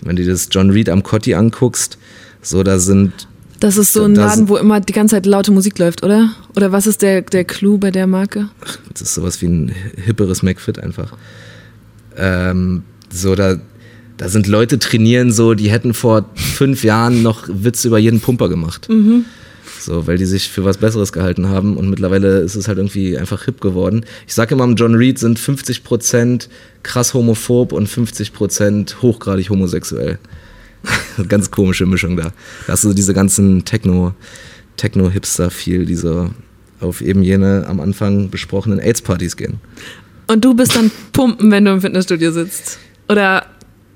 [0.03, 1.99] wenn du dir das John Reed am Cotti anguckst,
[2.43, 3.27] so da sind
[3.59, 6.31] Das ist so ein Laden, wo immer die ganze Zeit laute Musik läuft, oder?
[6.55, 8.49] Oder was ist der, der Clou bei der Marke?
[8.93, 11.13] Das ist sowas wie ein hipperes McFit einfach.
[12.17, 13.57] Ähm, so, da,
[14.17, 18.49] da sind Leute trainieren, so, die hätten vor fünf Jahren noch Witze über jeden Pumper
[18.49, 18.89] gemacht.
[19.81, 23.19] So, weil die sich für was Besseres gehalten haben und mittlerweile ist es halt irgendwie
[23.19, 24.05] einfach hip geworden.
[24.27, 26.49] Ich sage immer, John Reed sind 50%
[26.83, 30.19] krass homophob und 50% hochgradig homosexuell.
[31.29, 32.33] Ganz komische Mischung da.
[32.67, 34.15] Da hast du diese ganzen Techno,
[34.77, 36.31] Techno-Hipster viel, die so
[36.81, 39.61] auf eben jene am Anfang besprochenen AIDS-Partys gehen.
[40.27, 42.79] Und du bist dann pumpen, wenn du im Fitnessstudio sitzt.
[43.09, 43.47] Oder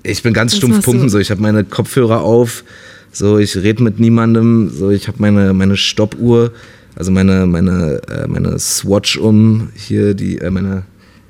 [0.03, 0.81] Ich bin ganz stumpf du?
[0.81, 2.63] pumpen, so ich habe meine Kopfhörer auf,
[3.11, 6.51] so ich rede mit niemandem, so ich habe meine meine Stoppuhr,
[6.95, 10.83] also meine meine äh, meine Swatch um hier die äh, meine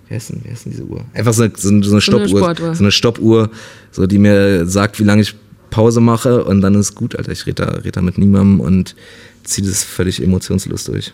[0.10, 1.06] wie heißt denn, wie heißt denn diese Uhr?
[1.14, 3.52] Einfach so eine, so eine, Stoppuhr, so eine Stoppuhr,
[3.92, 5.36] so die mir sagt, wie lange ich
[5.70, 7.32] Pause mache und dann ist gut, Alter.
[7.32, 8.96] Ich rede da, red da mit niemandem und
[9.44, 11.14] ziehe das völlig emotionslos durch.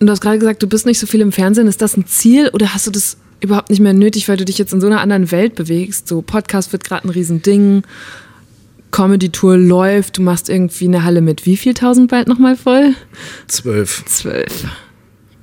[0.00, 1.66] Und du hast gerade gesagt, du bist nicht so viel im Fernsehen.
[1.66, 4.58] Ist das ein Ziel oder hast du das überhaupt nicht mehr nötig, weil du dich
[4.58, 6.08] jetzt in so einer anderen Welt bewegst?
[6.08, 7.82] So Podcast wird gerade ein Riesending,
[8.90, 12.94] Comedy-Tour läuft, du machst irgendwie eine Halle mit wie viel tausend bald nochmal voll?
[13.48, 14.66] Zwölf, Zwölf.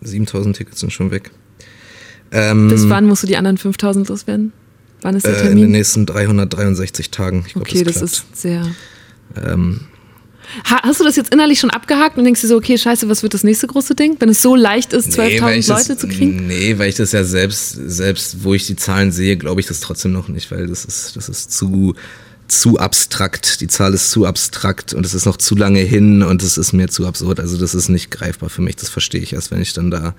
[0.02, 1.32] 7000 Tickets sind schon weg.
[2.32, 4.54] Ähm, Bis wann musst du die anderen 5000 loswerden?
[5.02, 5.72] Wann ist der äh, in den Termin?
[5.72, 7.44] nächsten 363 Tagen.
[7.46, 8.12] Ich glaub, okay, das, klappt.
[8.12, 8.66] ist sehr.
[9.36, 9.82] Ähm,
[10.66, 13.34] hast du das jetzt innerlich schon abgehakt und denkst dir so, okay, scheiße, was wird
[13.34, 14.18] das nächste große Ding?
[14.20, 16.47] Wenn es so leicht ist, Nee, weil 12.000 ich Leute das, zu kriegen?
[16.47, 19.80] Nee, weil ich das ja selbst, selbst wo ich die Zahlen sehe, glaube ich das
[19.80, 21.95] trotzdem noch nicht, weil das ist, das ist zu,
[22.47, 23.62] zu abstrakt.
[23.62, 26.74] Die Zahl ist zu abstrakt und es ist noch zu lange hin und es ist
[26.74, 27.39] mir zu absurd.
[27.39, 28.76] Also das ist nicht greifbar für mich.
[28.76, 30.16] Das verstehe ich erst, wenn ich dann da,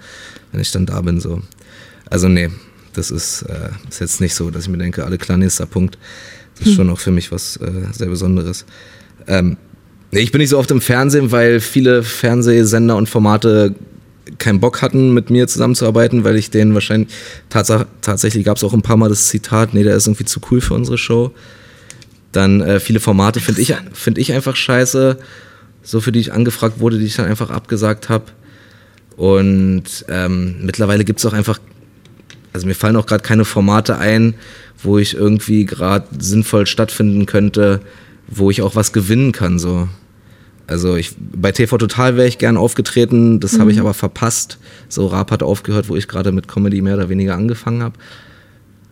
[0.51, 1.43] wenn ich dann da bin, so.
[2.09, 2.51] Also nee,
[2.95, 5.99] Das ist, äh, ist jetzt nicht so, dass ich mir denke, alle klar, nächster Punkt.
[6.59, 8.67] Das ist schon auch für mich was äh, sehr Besonderes.
[9.27, 9.72] Ähm, nee,
[10.21, 13.75] ich bin nicht so oft im Fernsehen, weil viele Fernsehsender und Formate
[14.39, 17.13] keinen Bock hatten, mit mir zusammenzuarbeiten, weil ich denen wahrscheinlich,
[17.49, 20.41] tats tatsächlich gab es auch ein paar Mal das Zitat, nee, der ist irgendwie zu
[20.51, 21.33] cool für unsere Show.
[22.31, 25.19] Dann äh, viele Formate finde ich, find ich einfach scheiße,
[25.83, 28.27] so für die ich angefragt wurde, die ich dann einfach abgesagt habe.
[29.17, 31.59] Und ähm, mittlerweile gibt es auch einfach,
[32.53, 34.35] also mir fallen auch gerade keine Formate ein,
[34.83, 37.81] wo ich irgendwie gerade sinnvoll stattfinden könnte,
[38.29, 39.59] wo ich auch was gewinnen kann.
[39.59, 39.89] So.
[40.73, 43.61] Also ich, bei TV Total wäre ich gern aufgetreten, das mhm.
[43.61, 44.59] habe ich aber verpasst.
[44.89, 47.95] So, Raab hat aufgehört, wo ich gerade mit Comedy mehr oder weniger angefangen habe.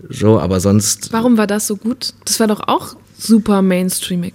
[0.09, 1.13] So, aber sonst.
[1.13, 2.15] Warum war das so gut?
[2.25, 4.35] Das war doch auch super mainstreamig.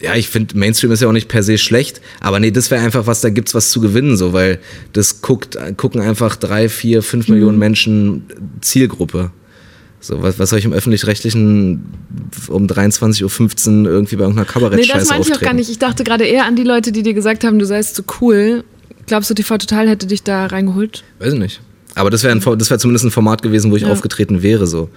[0.00, 2.84] Ja, ich finde, Mainstream ist ja auch nicht per se schlecht, aber nee, das wäre
[2.84, 4.58] einfach was, da gibt's was zu gewinnen, so, weil
[4.92, 7.34] das guckt, gucken einfach drei, vier, fünf mhm.
[7.34, 8.24] Millionen Menschen
[8.60, 9.30] Zielgruppe.
[10.02, 11.80] So, was, was soll ich im Öffentlich-Rechtlichen
[12.48, 13.22] um 23.15
[13.84, 15.70] Uhr irgendwie bei irgendeiner Kabarett-Scheiße Nee, das meinte ich auch gar nicht.
[15.70, 18.14] Ich dachte gerade eher an die Leute, die dir gesagt haben, du seist zu so
[18.20, 18.64] cool.
[19.06, 21.04] Glaubst du, TV Total hätte dich da reingeholt?
[21.20, 21.60] Weiß ich nicht.
[21.94, 23.92] Aber das wäre wär zumindest ein Format gewesen, wo ich ja.
[23.92, 24.90] aufgetreten wäre, so.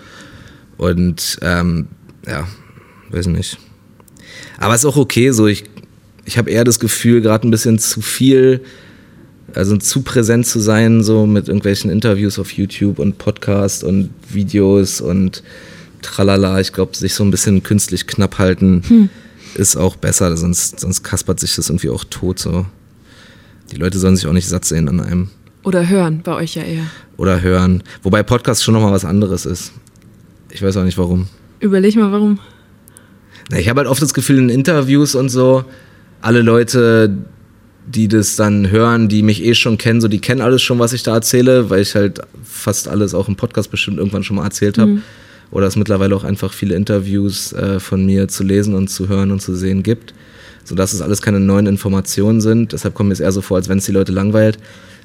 [0.77, 1.87] Und, ähm,
[2.27, 2.47] ja,
[3.11, 3.57] weiß ich nicht.
[4.57, 5.45] Aber ist auch okay, so.
[5.45, 5.65] Ich,
[6.25, 8.61] ich habe eher das Gefühl, gerade ein bisschen zu viel
[9.55, 15.01] also zu präsent zu sein, so mit irgendwelchen Interviews auf YouTube und Podcast und Videos
[15.01, 15.43] und
[16.01, 16.59] tralala.
[16.59, 19.09] Ich glaube, sich so ein bisschen künstlich knapp halten hm.
[19.55, 22.39] ist auch besser, sonst, sonst kaspert sich das irgendwie auch tot.
[22.39, 22.65] So.
[23.71, 25.29] Die Leute sollen sich auch nicht satt sehen an einem.
[25.63, 26.85] Oder hören, bei euch ja eher.
[27.17, 27.81] Oder hören.
[28.03, 29.71] Wobei Podcast schon nochmal was anderes ist.
[30.51, 31.27] Ich weiß auch nicht warum.
[31.59, 32.39] Überleg mal, warum.
[33.49, 35.65] Na, ich habe halt oft das Gefühl, in Interviews und so,
[36.21, 37.17] alle Leute,
[37.87, 40.93] die das dann hören, die mich eh schon kennen, so die kennen alles schon, was
[40.93, 44.43] ich da erzähle, weil ich halt fast alles auch im Podcast bestimmt irgendwann schon mal
[44.43, 44.91] erzählt habe.
[44.91, 45.01] Mhm.
[45.51, 49.31] Oder es mittlerweile auch einfach viele Interviews äh, von mir zu lesen und zu hören
[49.31, 50.13] und zu sehen gibt.
[50.63, 52.73] Sodass es alles keine neuen Informationen sind.
[52.73, 54.57] Deshalb kommt mir es eher so vor, als wenn es die Leute langweilt.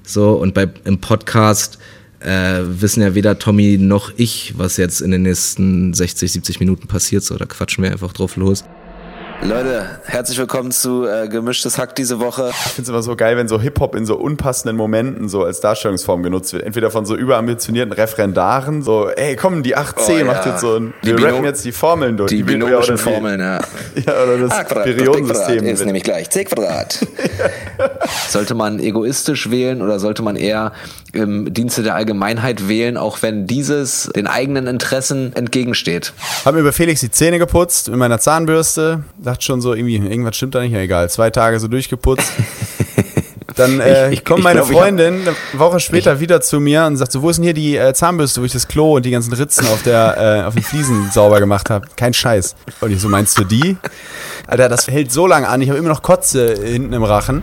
[0.02, 1.78] So, und bei, im Podcast
[2.20, 6.88] äh, wissen ja weder Tommy noch ich, was jetzt in den nächsten 60, 70 Minuten
[6.88, 7.22] passiert.
[7.22, 8.64] So, da quatschen wir einfach drauf los.
[9.42, 12.50] Leute, herzlich willkommen zu äh, Gemischtes Hack diese Woche.
[12.50, 15.60] Ich finde es immer so geil, wenn so Hip-Hop in so unpassenden Momenten so als
[15.60, 16.62] Darstellungsform genutzt wird.
[16.62, 20.24] Entweder von so überambitionierten Referendaren, so, ey, komm, die 8C oh, ja.
[20.24, 22.28] macht jetzt so ein, wir rappen jetzt die Formeln durch.
[22.28, 23.60] Die binomischen Formeln, ja.
[24.06, 25.64] ja, oder das Periodensystem.
[25.64, 26.98] ist nämlich gleich C Quadrat.
[28.28, 30.72] sollte man egoistisch wählen oder sollte man eher
[31.12, 36.12] im Dienste der Allgemeinheit wählen, auch wenn dieses den eigenen Interessen entgegensteht?
[36.44, 40.54] Haben über Felix die Zähne geputzt mit meiner Zahnbürste dachte schon so, irgendwie, irgendwas stimmt
[40.54, 41.08] da nicht, ja egal.
[41.10, 42.32] Zwei Tage so durchgeputzt.
[43.56, 46.84] Dann äh, ich, ich, kommt meine glaub, Freundin eine Woche später ich, wieder zu mir
[46.86, 49.04] und sagt so, wo ist denn hier die äh, Zahnbürste, wo ich das Klo und
[49.04, 51.86] die ganzen Ritzen auf, der, äh, auf den Fliesen sauber gemacht habe?
[51.96, 52.54] Kein Scheiß.
[52.80, 53.76] Und ich so, meinst du die?
[54.46, 57.42] Alter, das hält so lange an, ich habe immer noch Kotze hinten im Rachen.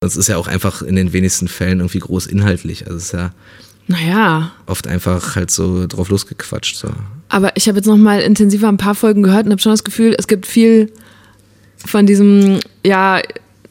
[0.00, 2.86] Das ist ja auch einfach in den wenigsten Fällen irgendwie groß inhaltlich.
[2.86, 3.30] Also es ist ja
[3.88, 4.52] naja.
[4.66, 6.76] Oft einfach halt so drauf losgequatscht.
[6.76, 6.90] So.
[7.30, 9.82] Aber ich habe jetzt noch mal intensiver ein paar Folgen gehört und habe schon das
[9.82, 10.92] Gefühl, es gibt viel
[11.84, 13.20] von diesem, ja,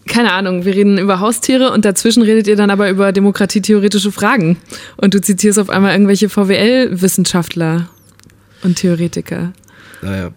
[0.08, 4.58] keine Ahnung, wir reden über Haustiere und dazwischen redet ihr dann aber über demokratietheoretische Fragen.
[4.96, 7.88] Und du zitierst auf einmal irgendwelche VWL-Wissenschaftler
[8.64, 9.54] und Theoretiker.
[10.02, 10.32] Naja.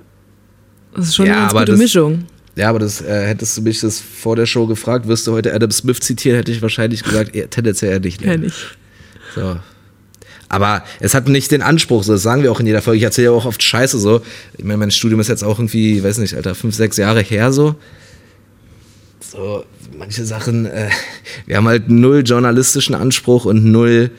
[0.94, 2.24] Das ist schon ja, eine ganz gute das, Mischung.
[2.56, 5.54] Ja, aber das äh, hättest du mich das vor der Show gefragt, wirst du heute
[5.54, 8.20] Adam Smith zitieren, hätte ich wahrscheinlich gesagt, tendenziell eher nicht.
[8.20, 8.26] Ne?
[8.26, 8.76] Ja, nicht.
[9.34, 9.56] So.
[10.50, 12.98] Aber es hat nicht den Anspruch, so das sagen wir auch in jeder Folge.
[12.98, 14.20] Ich erzähle ja auch oft Scheiße so.
[14.58, 17.52] Ich meine, mein Studium ist jetzt auch irgendwie, weiß nicht, Alter, fünf, sechs Jahre her
[17.52, 17.76] so.
[19.20, 19.64] So,
[19.96, 20.90] manche Sachen, äh,
[21.46, 24.10] wir haben halt null journalistischen Anspruch und null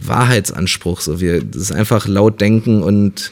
[0.00, 1.02] Wahrheitsanspruch.
[1.02, 3.30] So, wir, das ist einfach laut denken und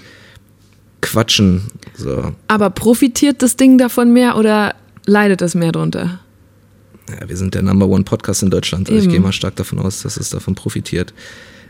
[1.00, 1.62] quatschen.
[1.96, 2.34] So.
[2.48, 4.74] Aber profitiert das Ding davon mehr oder
[5.06, 6.20] leidet es mehr drunter?
[7.08, 8.90] Ja, wir sind der Number One Podcast in Deutschland.
[8.90, 11.14] Also ich gehe mal stark davon aus, dass es davon profitiert.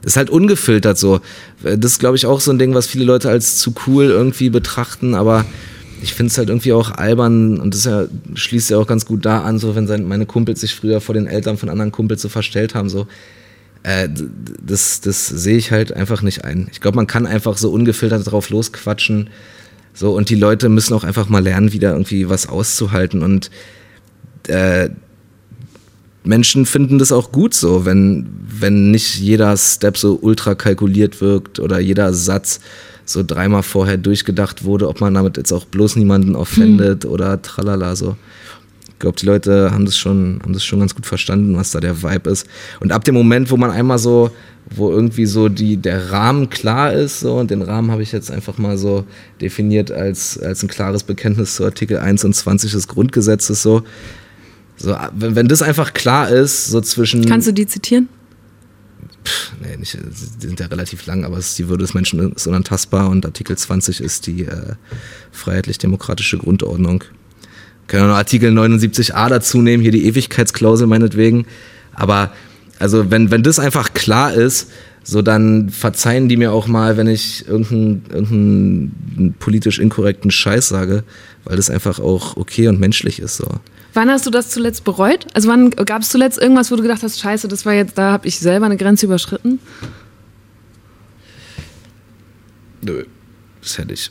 [0.05, 1.21] Ist halt ungefiltert so.
[1.63, 4.51] Das ist, glaube ich, auch so ein Ding, was viele Leute als zu cool irgendwie
[4.51, 5.45] betrachten, aber
[6.03, 9.25] ich finde es halt irgendwie auch albern und das ja, schließt ja auch ganz gut
[9.25, 12.23] da an, so wenn sein, meine Kumpels sich früher vor den Eltern von anderen Kumpels
[12.23, 13.07] so verstellt haben, so.
[13.85, 14.09] Äh,
[14.65, 16.69] das das sehe ich halt einfach nicht ein.
[16.73, 19.31] Ich glaube, man kann einfach so ungefiltert drauf losquatschen.
[19.95, 23.23] So, und die Leute müssen auch einfach mal lernen, wieder irgendwie was auszuhalten.
[23.23, 23.51] Und
[24.49, 24.91] äh,
[26.25, 31.59] Menschen finden das auch gut so, wenn, wenn nicht jeder Step so ultra kalkuliert wirkt
[31.59, 32.61] oder jeder Satz
[33.05, 37.11] so dreimal vorher durchgedacht wurde, ob man damit jetzt auch bloß niemanden offendet hm.
[37.11, 38.17] oder tralala so.
[39.01, 42.03] glaube, die Leute haben das schon, haben das schon ganz gut verstanden, was da der
[42.03, 42.47] Vibe ist.
[42.79, 44.31] Und ab dem Moment, wo man einmal so,
[44.71, 48.31] wo irgendwie so die, der Rahmen klar ist, so, und den Rahmen habe ich jetzt
[48.31, 49.05] einfach mal so
[49.41, 53.83] definiert als, als ein klares Bekenntnis zu Artikel 21 des Grundgesetzes, so.
[54.83, 57.25] So, wenn, wenn das einfach klar ist, so zwischen.
[57.25, 58.09] Kannst du die zitieren?
[59.25, 63.09] Pff, nee, nicht, die sind ja relativ lang, aber die Würde des Menschen ist unantastbar
[63.09, 64.75] und Artikel 20 ist die äh,
[65.31, 67.05] freiheitlich-demokratische Grundordnung.
[67.87, 71.47] Können wir noch Artikel 79a dazu nehmen, hier die Ewigkeitsklausel meinetwegen.
[71.95, 72.33] Aber
[72.81, 74.69] also wenn, wenn das einfach klar ist,
[75.05, 81.05] so dann verzeihen die mir auch mal, wenn ich irgendeinen, irgendeinen politisch inkorrekten Scheiß sage,
[81.45, 83.47] weil das einfach auch okay und menschlich ist so.
[83.95, 85.27] Wann hast du das zuletzt bereut?
[85.35, 88.13] Also wann gab es zuletzt irgendwas, wo du gedacht hast, scheiße, das war jetzt, da
[88.13, 89.59] habe ich selber eine Grenze überschritten?
[92.81, 93.05] Nö,
[93.61, 94.11] das hätte ich.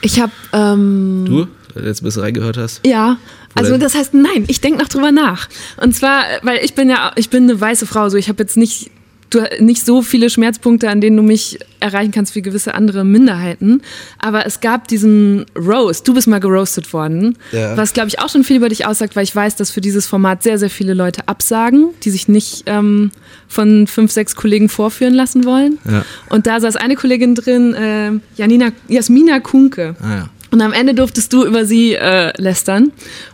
[0.00, 0.32] Ich habe.
[0.52, 1.48] Ähm, du
[1.82, 2.86] jetzt ein bisschen reingehört hast?
[2.86, 3.18] Ja.
[3.54, 5.48] Also das heißt, nein, ich denke noch drüber nach.
[5.78, 8.58] Und zwar, weil ich bin ja, ich bin eine weiße Frau, so ich habe jetzt
[8.58, 8.90] nicht
[9.30, 13.82] du nicht so viele Schmerzpunkte, an denen du mich erreichen kannst wie gewisse andere Minderheiten.
[14.18, 16.06] Aber es gab diesen Roast.
[16.06, 17.76] Du bist mal geroastet worden, ja.
[17.76, 20.06] was glaube ich auch schon viel über dich aussagt, weil ich weiß, dass für dieses
[20.06, 23.10] Format sehr, sehr viele Leute absagen, die sich nicht ähm,
[23.48, 25.78] von fünf, sechs Kollegen vorführen lassen wollen.
[25.90, 26.04] Ja.
[26.28, 29.96] Und da saß eine Kollegin drin, äh, Janina, Jasmina Kunke.
[30.00, 30.28] Ah, ja.
[30.50, 32.92] Und am Ende durftest du über sie äh, lästern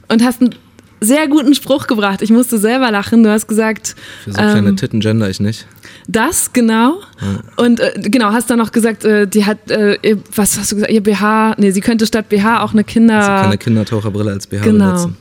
[0.08, 0.54] und hast einen
[1.02, 2.22] sehr guten Spruch gebracht.
[2.22, 3.22] Ich musste selber lachen.
[3.22, 3.94] Du hast gesagt.
[4.24, 5.66] Für so kleine ähm, Titten gender ich nicht.
[6.08, 7.00] Das, genau.
[7.20, 7.64] Ja.
[7.64, 10.76] Und äh, genau, hast dann noch gesagt, äh, die hat, äh, ihr, was hast du
[10.76, 13.20] gesagt, ihr BH, nee, sie könnte statt BH auch eine Kinder...
[13.20, 14.86] Sie kann eine Kindertaucherbrille als BH genau.
[14.86, 15.16] benutzen.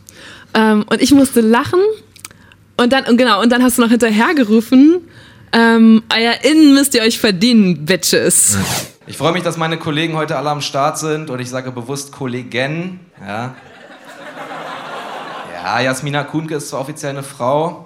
[0.54, 1.80] Ähm, und ich musste lachen
[2.78, 5.02] und dann, und genau, und dann hast du noch hinterhergerufen,
[5.54, 8.56] ähm, EierInnen müsst ihr euch verdienen, Bitches.
[8.56, 8.66] Ja.
[9.08, 12.12] Ich freue mich, dass meine Kollegen heute alle am Start sind und ich sage bewusst
[12.12, 13.56] Kollegen, ja.
[15.64, 17.86] Ja, Jasmina Kuhnke ist zwar offiziell eine Frau,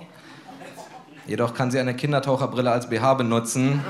[1.27, 3.83] jedoch kann sie eine Kindertaucherbrille als BH benutzen.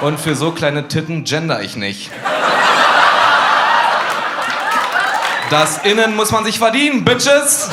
[0.00, 2.10] Und für so kleine Titten gender ich nicht.
[5.50, 7.68] Das Innen muss man sich verdienen, Bitches!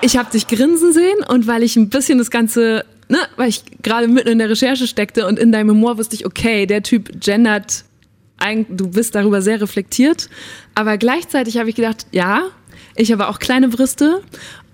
[0.00, 3.62] Ich hab dich grinsen sehen und weil ich ein bisschen das Ganze, ne, weil ich
[3.82, 7.10] gerade mitten in der Recherche steckte und in deinem Humor wusste ich, okay, der Typ
[7.20, 7.84] gendert,
[8.70, 10.30] du bist darüber sehr reflektiert.
[10.74, 12.44] Aber gleichzeitig habe ich gedacht, ja,
[12.94, 14.22] ich habe auch kleine Brüste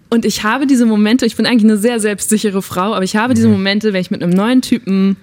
[0.08, 3.34] und ich habe diese Momente, ich bin eigentlich eine sehr selbstsichere Frau, aber ich habe
[3.34, 3.54] diese mhm.
[3.54, 5.16] Momente, wenn ich mit einem neuen Typen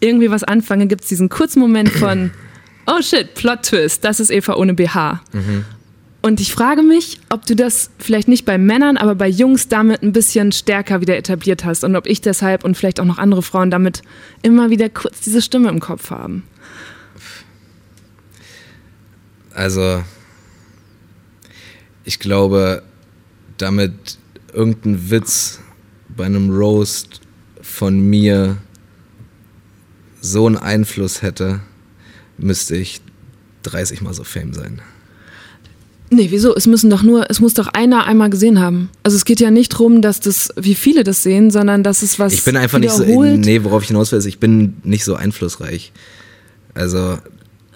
[0.00, 2.30] irgendwie was anfange, gibt es diesen kurzen Moment von,
[2.86, 5.22] oh shit, Plot-Twist, das ist Eva ohne BH.
[5.32, 5.64] Mhm.
[6.22, 10.02] Und ich frage mich, ob du das vielleicht nicht bei Männern, aber bei Jungs damit
[10.02, 13.42] ein bisschen stärker wieder etabliert hast und ob ich deshalb und vielleicht auch noch andere
[13.42, 14.02] Frauen damit
[14.42, 16.42] immer wieder kurz diese Stimme im Kopf haben.
[19.54, 20.02] Also,
[22.10, 22.82] ich glaube,
[23.56, 24.18] damit
[24.52, 25.60] irgendein Witz
[26.08, 27.20] bei einem Roast
[27.62, 28.56] von mir
[30.20, 31.60] so einen Einfluss hätte,
[32.36, 33.00] müsste ich
[33.62, 34.82] 30 mal so fame sein.
[36.10, 36.52] Nee, wieso?
[36.56, 38.90] Es müssen doch nur, es muss doch einer einmal gesehen haben.
[39.04, 42.18] Also es geht ja nicht darum, dass das, wie viele das sehen, sondern dass es
[42.18, 42.32] was.
[42.32, 45.14] Ich bin einfach nicht so, nee, worauf ich hinaus will, ist, ich bin nicht so
[45.14, 45.92] einflussreich.
[46.74, 47.18] Also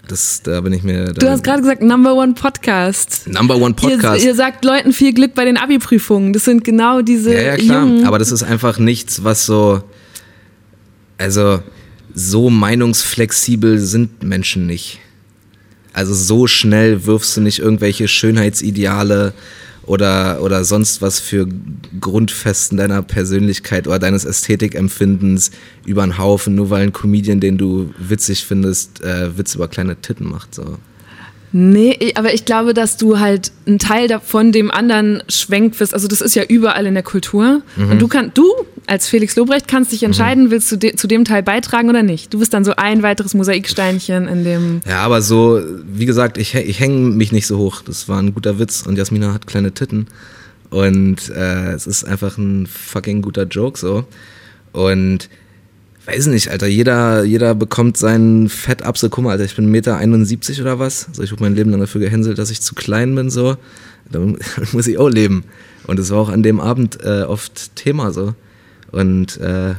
[0.09, 1.12] das, da bin ich mir.
[1.12, 3.28] Du hast gerade gesagt, Number One Podcast.
[3.28, 4.22] Number One Podcast.
[4.22, 6.32] Ihr, ihr, sagt Leuten viel Glück bei den Abi-Prüfungen.
[6.32, 7.34] Das sind genau diese.
[7.34, 7.84] Ja, ja, klar.
[7.84, 8.07] Jungen.
[8.07, 9.82] Aber das ist einfach nichts, was so.
[11.16, 11.61] Also,
[12.14, 15.00] so meinungsflexibel sind Menschen nicht.
[15.92, 19.32] Also, so schnell wirfst du nicht irgendwelche Schönheitsideale
[19.87, 21.47] oder, oder sonst was für
[22.01, 25.51] Grundfesten deiner Persönlichkeit oder deines Ästhetikempfindens
[25.85, 29.97] über einen Haufen, nur weil ein Comedian, den du witzig findest, äh, Witz über kleine
[29.97, 30.55] Titten macht.
[30.55, 30.78] So.
[31.57, 35.94] Nee, aber ich glaube, dass du halt ein Teil davon dem anderen schwenkt wirst.
[35.94, 37.62] Also das ist ja überall in der Kultur.
[37.76, 37.92] Mhm.
[37.92, 38.44] Und du kannst, du
[38.88, 40.50] als Felix Lobrecht kannst dich entscheiden, mhm.
[40.50, 42.34] willst du de zu dem Teil beitragen oder nicht.
[42.34, 44.80] Du bist dann so ein weiteres Mosaiksteinchen in dem.
[44.84, 47.82] Ja, aber so, wie gesagt, ich, ich hänge mich nicht so hoch.
[47.82, 50.09] Das war ein guter Witz und Jasmina hat kleine Titten.
[50.70, 54.05] Und äh, es ist einfach ein fucking guter Joke so.
[54.72, 55.28] Und
[56.07, 58.98] weiß nicht, Alter, jeder, jeder bekommt seinen Fett ab.
[58.98, 61.09] So, guck mal, Alter, ich bin 1,71 Meter oder was.
[61.12, 63.57] So, ich habe mein Leben lang dafür gehänselt, dass ich zu klein bin, so.
[64.11, 64.38] Dann
[64.72, 65.44] muss ich auch leben.
[65.86, 68.34] Und das war auch an dem Abend äh, oft Thema, so.
[68.90, 69.74] Und äh,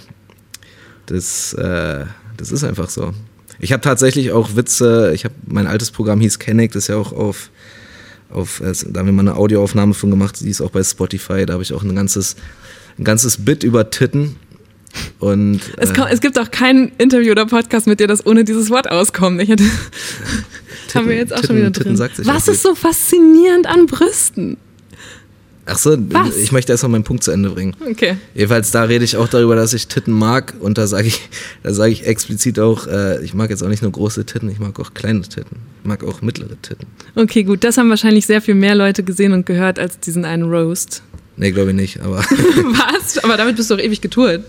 [1.06, 2.06] das, äh,
[2.38, 3.14] das ist einfach so.
[3.60, 6.98] Ich habe tatsächlich auch Witze, ich habe, mein altes Programm hieß Kenneck, das ist ja
[6.98, 7.50] auch auf,
[8.30, 11.46] auf äh, da haben wir mal eine Audioaufnahme von gemacht, die ist auch bei Spotify,
[11.46, 12.36] da habe ich auch ein ganzes,
[12.98, 14.36] ein ganzes Bit über Titten
[15.20, 18.44] und, es, kommt, äh, es, gibt auch kein Interview oder Podcast mit dir, das ohne
[18.44, 19.42] dieses Wort auskommt.
[19.42, 22.26] Ich hätte Titten, haben wir jetzt auch Titten, schon wieder drin.
[22.26, 24.58] Was ist so faszinierend an Brüsten?
[25.68, 26.38] Ach so, Was?
[26.38, 27.76] ich möchte erst mal meinen Punkt zu Ende bringen.
[27.90, 28.18] Okay.
[28.36, 31.28] Jedenfalls da rede ich auch darüber, dass ich Titten mag und da sage ich,
[31.64, 34.60] da sage ich explizit auch, äh, ich mag jetzt auch nicht nur große Titten, ich
[34.60, 36.86] mag auch kleine Titten, ich mag auch mittlere Titten.
[37.16, 37.64] Okay, gut.
[37.64, 41.02] Das haben wahrscheinlich sehr viel mehr Leute gesehen und gehört als diesen einen Roast.
[41.36, 43.24] Nee, glaube ich nicht, aber Was?
[43.24, 44.44] Aber damit bist du doch ewig getourt.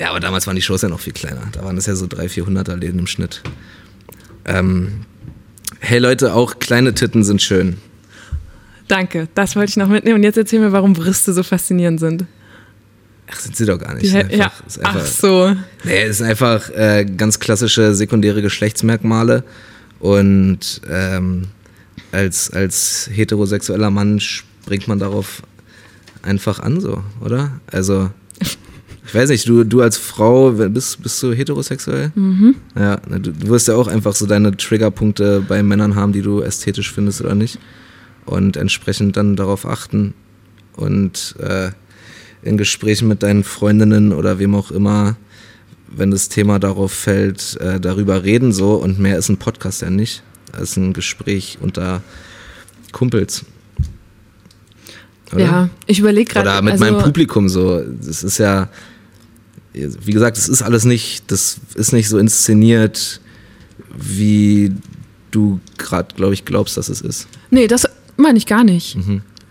[0.00, 1.42] Ja, aber damals waren die Shows ja noch viel kleiner.
[1.52, 3.42] Da waren es ja so 300, 400er Läden im Schnitt.
[4.46, 5.04] Ähm,
[5.78, 7.76] hey Leute, auch kleine Titten sind schön.
[8.88, 10.16] Danke, das wollte ich noch mitnehmen.
[10.16, 12.24] Und jetzt erzähl mir, warum Brüste so faszinierend sind.
[13.30, 14.12] Ach, sind sie doch gar nicht.
[14.14, 14.44] Einfach, ja.
[14.46, 15.54] einfach, Ach so.
[15.84, 19.44] Nee, es sind einfach äh, ganz klassische sekundäre Geschlechtsmerkmale.
[19.98, 21.48] Und ähm,
[22.10, 25.42] als, als heterosexueller Mann springt man darauf
[26.22, 27.60] einfach an, so, oder?
[27.70, 28.10] Also,
[29.06, 32.12] ich weiß nicht, du, du als Frau, bist, bist du heterosexuell?
[32.14, 32.56] Mhm.
[32.78, 36.40] Ja, du, du wirst ja auch einfach so deine Triggerpunkte bei Männern haben, die du
[36.40, 37.58] ästhetisch findest oder nicht.
[38.26, 40.14] Und entsprechend dann darauf achten
[40.76, 41.70] und äh,
[42.42, 45.16] in Gesprächen mit deinen Freundinnen oder wem auch immer,
[45.88, 49.90] wenn das Thema darauf fällt, äh, darüber reden so und mehr ist ein Podcast ja
[49.90, 50.22] nicht
[50.52, 52.02] als ein Gespräch unter
[52.92, 53.44] Kumpels.
[55.32, 55.44] Oder?
[55.44, 56.48] Ja, ich überlege gerade.
[56.48, 57.82] Oder mit also, meinem Publikum so.
[58.02, 58.68] Das ist ja,
[59.72, 63.20] wie gesagt, das ist alles nicht, das ist nicht so inszeniert,
[63.96, 64.72] wie
[65.30, 67.28] du gerade, glaube ich, glaubst, dass es ist.
[67.50, 68.98] Nee, das meine ich gar nicht.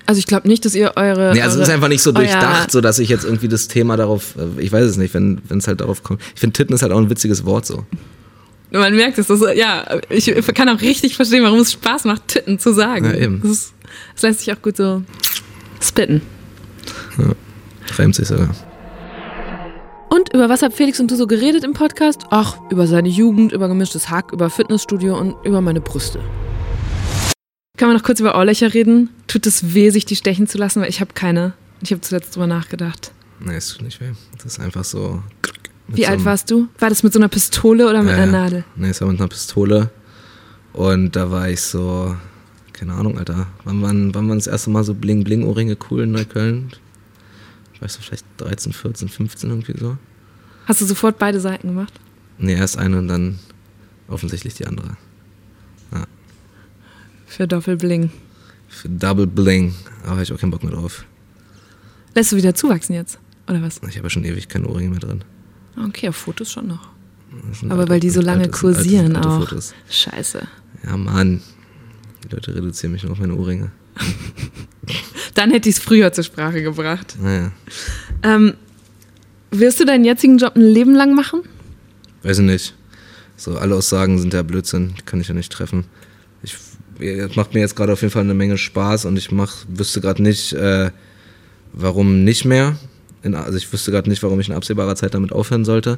[0.05, 1.34] Also ich glaube nicht, dass ihr eure.
[1.34, 3.67] Nee, also eure, es ist einfach nicht so durchdacht, so dass ich jetzt irgendwie das
[3.67, 6.21] Thema darauf, äh, ich weiß es nicht, wenn es halt darauf kommt.
[6.34, 7.86] Ich finde Titten ist halt auch ein witziges Wort so.
[8.71, 9.27] Man merkt es.
[9.27, 13.05] Das, ja, ich kann auch richtig verstehen, warum es Spaß macht, Titten zu sagen.
[13.05, 13.41] Ja, eben.
[13.41, 13.73] Das, ist,
[14.13, 15.03] das lässt sich auch gut so
[15.80, 16.21] spitten.
[17.97, 18.49] Reimt sich sogar.
[20.09, 22.23] Und über was habt Felix und du so geredet im Podcast?
[22.32, 26.19] Ach, über seine Jugend, über gemischtes Hack, über Fitnessstudio und über meine Brüste.
[27.77, 29.09] Kann man noch kurz über Ohrlöcher reden?
[29.27, 30.82] Tut es weh, sich die stechen zu lassen?
[30.82, 31.53] Weil ich habe keine.
[31.82, 33.11] Ich habe zuletzt drüber nachgedacht.
[33.39, 34.11] Nee, es tut nicht weh.
[34.36, 35.21] Das ist einfach so.
[35.88, 36.67] Wie so alt warst du?
[36.80, 38.39] War das mit so einer Pistole oder mit Ja, einer ja.
[38.43, 38.63] Nadel?
[38.75, 39.89] Nee, es war mit einer Pistole.
[40.73, 42.15] Und da war ich so,
[42.80, 43.47] keine Ahnung, Alter.
[43.65, 46.71] Wann waren, wann waren das erste Mal so Bling-Bling-Ohrringe cool in Neukölln?
[47.82, 49.97] Weißt du, vielleicht 13, 14, 15 irgendwie so?
[50.65, 51.93] Hast du sofort beide Seiten gemacht?
[52.38, 53.39] Nee, erst eine und dann
[54.07, 54.97] offensichtlich die andere.
[57.25, 58.09] Für Doppelbling.
[58.67, 59.75] Für Double Bling.
[60.03, 61.05] Aber hab ich auch keinen Bock mehr drauf.
[62.15, 63.19] Lässt du wieder zuwachsen jetzt?
[63.47, 63.77] Oder was?
[63.88, 65.23] Ich habe ja schon ewig keine Ohrringe mehr drin.
[65.88, 66.89] Okay, auf Fotos schon noch.
[67.69, 69.39] Aber alte- weil die so lange alte- kursieren alte auch.
[69.41, 69.73] Fotos.
[69.89, 70.47] Scheiße.
[70.84, 71.41] Ja, Mann.
[72.24, 73.72] Die Leute reduzieren mich nur auf meine Ohrringe.
[75.36, 77.15] Dann hätte ich es früher zur Sprache gebracht.
[77.22, 77.51] Naja,
[78.24, 78.53] Ähm,
[79.51, 81.41] wirst du deinen jetzigen Job ein Leben lang machen?
[82.24, 82.76] weiß ich nicht.
[83.38, 84.93] So, alle Aussagen sind ja Blödsinn.
[84.97, 85.86] Die kann ich ja nicht treffen.
[86.43, 86.57] Ich,
[86.99, 90.01] es macht mir jetzt gerade auf jeden Fall eine Menge Spaß und ich mach, wüsste
[90.01, 90.91] gerade nicht, äh,
[91.72, 92.78] warum nicht mehr.
[93.24, 95.97] In, also ich wüsste gerade nicht, warum ich in absehbarer Zeit damit aufhören sollte.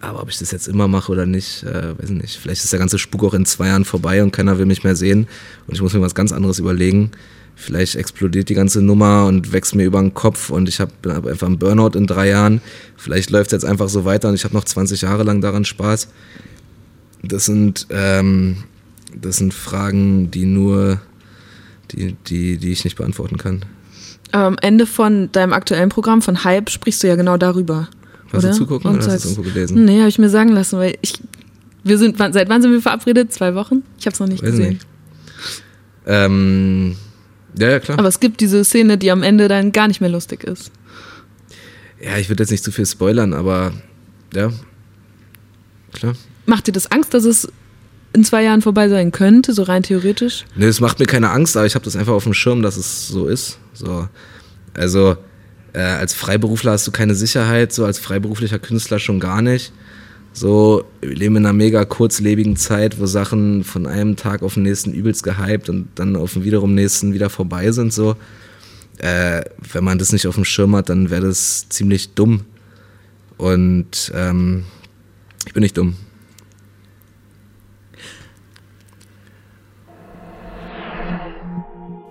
[0.00, 2.36] Aber ob ich das jetzt immer mache oder nicht, äh, weiß ich nicht.
[2.36, 4.96] Vielleicht ist der ganze Spuk auch in zwei Jahren vorbei und keiner will mich mehr
[4.96, 5.28] sehen
[5.66, 7.10] und ich muss mir was ganz anderes überlegen.
[7.54, 11.26] Vielleicht explodiert die ganze Nummer und wächst mir über den Kopf und ich habe hab
[11.26, 12.62] einfach einen Burnout in drei Jahren.
[12.96, 15.66] Vielleicht läuft es jetzt einfach so weiter und ich habe noch 20 Jahre lang daran
[15.66, 16.08] Spaß.
[17.22, 18.64] Das sind, ähm,
[19.14, 21.02] das sind Fragen, die nur,
[21.90, 23.66] die, die, die ich nicht beantworten kann.
[24.32, 27.88] Am Ende von deinem aktuellen Programm von Hype sprichst du ja genau darüber.
[28.32, 28.52] Hast oder?
[28.52, 29.84] du zugucken Und oder hast du es irgendwo gelesen?
[29.84, 31.14] Nee, habe ich mir sagen lassen, weil ich.
[31.82, 33.32] Wir sind, seit wann sind wir verabredet?
[33.32, 33.82] Zwei Wochen?
[33.98, 34.68] Ich habe es noch nicht Weiß gesehen.
[34.74, 34.86] nicht.
[36.06, 36.96] Ähm,
[37.58, 37.98] ja, ja, klar.
[37.98, 40.70] Aber es gibt diese Szene, die am Ende dann gar nicht mehr lustig ist.
[42.02, 43.72] ja, ich würde jetzt nicht zu viel spoilern, aber
[44.34, 44.50] ja,
[45.92, 46.14] klar.
[46.46, 47.48] Macht dir das Angst, dass es
[48.12, 50.44] in zwei Jahren vorbei sein könnte, so rein theoretisch?
[50.56, 52.76] Nee, es macht mir keine Angst, aber ich habe das einfach auf dem Schirm, dass
[52.76, 53.58] es so ist.
[53.72, 54.08] So.
[54.74, 55.16] Also
[55.72, 59.72] äh, als Freiberufler hast du keine Sicherheit, so als freiberuflicher Künstler schon gar nicht.
[60.32, 64.62] So, wir leben in einer mega kurzlebigen Zeit, wo Sachen von einem Tag auf den
[64.62, 67.92] nächsten übelst gehypt und dann auf den wiederum nächsten wieder vorbei sind.
[67.92, 68.16] So.
[68.98, 69.42] Äh,
[69.72, 72.42] wenn man das nicht auf dem Schirm hat, dann wäre das ziemlich dumm.
[73.38, 74.64] Und ähm,
[75.46, 75.96] ich bin nicht dumm.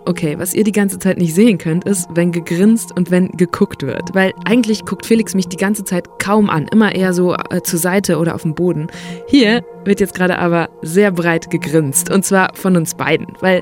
[0.09, 3.83] Okay, was ihr die ganze Zeit nicht sehen könnt, ist, wenn gegrinst und wenn geguckt
[3.83, 4.15] wird.
[4.15, 7.77] Weil eigentlich guckt Felix mich die ganze Zeit kaum an, immer eher so äh, zur
[7.77, 8.87] Seite oder auf dem Boden.
[9.27, 12.09] Hier wird jetzt gerade aber sehr breit gegrinst.
[12.11, 13.27] Und zwar von uns beiden.
[13.39, 13.61] Weil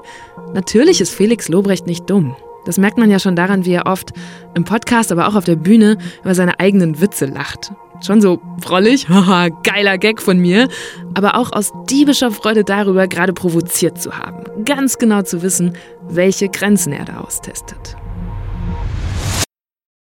[0.54, 2.34] natürlich ist Felix Lobrecht nicht dumm.
[2.66, 4.14] Das merkt man ja schon daran, wie er oft
[4.56, 7.74] im Podcast, aber auch auf der Bühne über seine eigenen Witze lacht.
[8.06, 10.68] Schon so frollig, haha, geiler Gag von mir,
[11.14, 14.66] aber auch aus diebischer Freude darüber, gerade provoziert zu haben.
[14.66, 15.74] Ganz genau zu wissen,
[16.10, 17.96] welche Grenzen er da austestet.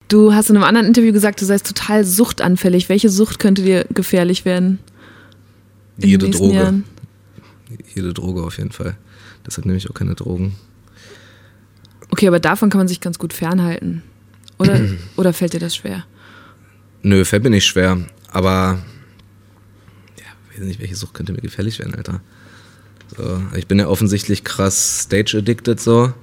[0.09, 2.91] Du hast in einem anderen Interview gesagt, du seist total suchtanfällig.
[2.91, 4.79] Welche Sucht könnte dir gefährlich werden?
[5.97, 6.55] Jede Droge.
[6.55, 6.85] Jahren?
[7.95, 8.97] Jede Droge auf jeden Fall.
[9.47, 10.55] Deshalb nehme ich auch keine Drogen.
[12.11, 14.03] Okay, aber davon kann man sich ganz gut fernhalten.
[14.59, 14.81] Oder,
[15.17, 16.05] oder fällt dir das schwer?
[17.03, 17.99] Nö, fällt mir nicht schwer.
[18.29, 18.79] Aber
[20.19, 20.25] ja,
[20.55, 22.21] weiß nicht, welche Sucht könnte mir gefährlich werden, Alter.
[23.17, 26.15] So, ich bin ja offensichtlich krass stage-addicted so.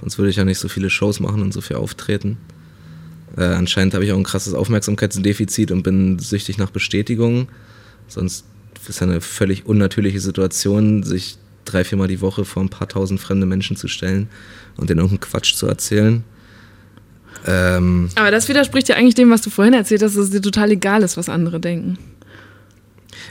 [0.00, 2.36] Sonst würde ich ja nicht so viele Shows machen und so viel auftreten.
[3.36, 7.48] Äh, anscheinend habe ich auch ein krasses Aufmerksamkeitsdefizit und bin süchtig nach Bestätigung.
[8.08, 8.44] Sonst
[8.86, 13.20] ist ja eine völlig unnatürliche Situation, sich drei, viermal die Woche vor ein paar tausend
[13.20, 14.28] fremde Menschen zu stellen
[14.76, 16.22] und denen irgendeinen Quatsch zu erzählen.
[17.46, 20.42] Ähm, Aber das widerspricht ja eigentlich dem, was du vorhin erzählt hast, dass es dir
[20.42, 21.98] total egal ist, was andere denken.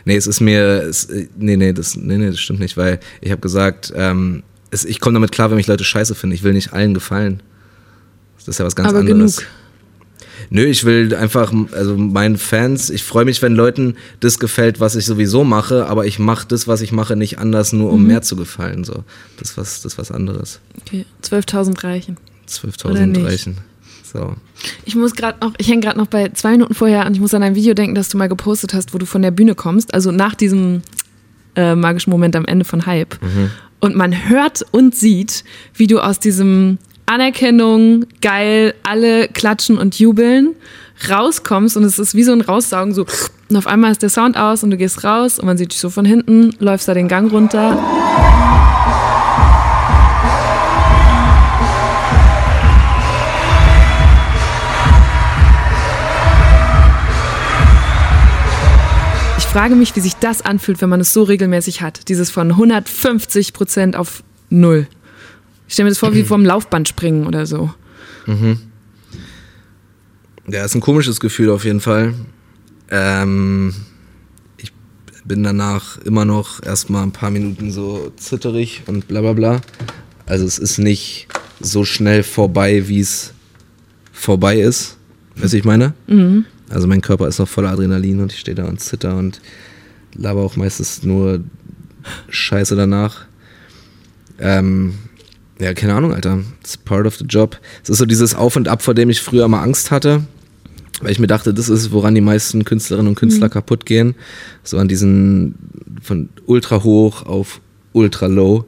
[0.06, 1.08] Nee, es ist mir, es,
[1.38, 5.00] nee, nee, das, nee, nee, das stimmt nicht, weil ich habe gesagt, ähm, es, ich
[5.00, 6.36] komme damit klar, wenn mich Leute scheiße finden.
[6.36, 7.42] Ich will nicht allen gefallen.
[8.38, 9.38] Das ist ja was ganz Aber anderes.
[9.38, 9.50] Genug.
[10.50, 14.96] Nö, ich will einfach, also meinen Fans, ich freue mich, wenn Leuten das gefällt, was
[14.96, 18.08] ich sowieso mache, aber ich mache das, was ich mache, nicht anders, nur um mhm.
[18.08, 18.84] mehr zu gefallen.
[18.84, 19.04] So.
[19.38, 20.60] Das was, das was anderes.
[20.82, 22.18] Okay, 12.000 reichen.
[22.50, 23.58] 12.000 reichen.
[24.14, 24.36] So.
[24.86, 27.34] Ich muss gerade noch, ich hänge gerade noch bei zwei Minuten vorher und ich muss
[27.34, 29.94] an ein Video denken, das du mal gepostet hast, wo du von der Bühne kommst,
[29.94, 30.84] also nach diesem
[31.56, 33.22] äh, magischen Moment am Ende von Hype.
[33.22, 33.50] Mhm.
[33.80, 35.44] Und man hört und sieht,
[35.74, 40.56] wie du aus diesem Anerkennung, geil, alle klatschen und jubeln,
[41.10, 43.06] rauskommst und es ist wie so ein Raussaugen, so
[43.50, 45.80] und auf einmal ist der Sound aus und du gehst raus und man sieht dich
[45.80, 47.78] so von hinten, läufst da den Gang runter.
[59.54, 62.10] Frage mich, wie sich das anfühlt, wenn man es so regelmäßig hat.
[62.10, 64.88] Dieses von 150 Prozent auf null.
[65.68, 67.72] Ich stelle mir das vor, wie vom Laufband springen oder so.
[68.26, 68.58] Mhm.
[70.48, 72.16] Ja, ist ein komisches Gefühl auf jeden Fall.
[72.90, 73.76] Ähm,
[74.58, 74.74] ich
[75.24, 79.62] bin danach immer noch erstmal ein paar Minuten so zitterig und bla bla bla.
[80.26, 81.28] Also es ist nicht
[81.60, 83.36] so schnell vorbei, wie es
[84.12, 84.98] vorbei ist.
[85.36, 85.94] Weißt du, ich meine?
[86.08, 86.46] Mhm.
[86.74, 89.42] Also mein Körper ist noch voller Adrenalin und ich stehe da und zitter und
[90.16, 91.42] laber auch meistens nur
[92.30, 93.26] Scheiße danach.
[94.40, 94.96] Ähm,
[95.60, 96.40] ja, keine Ahnung, Alter.
[96.62, 97.60] It's part of the job.
[97.84, 100.24] Es ist so dieses Auf und Ab, vor dem ich früher mal Angst hatte.
[101.02, 103.52] Weil ich mir dachte, das ist, woran die meisten Künstlerinnen und Künstler mhm.
[103.52, 104.16] kaputt gehen.
[104.64, 105.56] So an diesen
[106.02, 107.62] von ultra hoch auf
[107.92, 108.66] ultra low.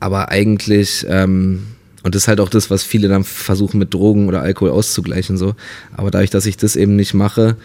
[0.00, 1.62] Aber eigentlich, ähm,
[2.06, 5.36] und das ist halt auch das, was viele dann versuchen mit Drogen oder Alkohol auszugleichen.
[5.36, 5.56] So.
[5.92, 7.56] Aber dadurch, dass ich das eben nicht mache,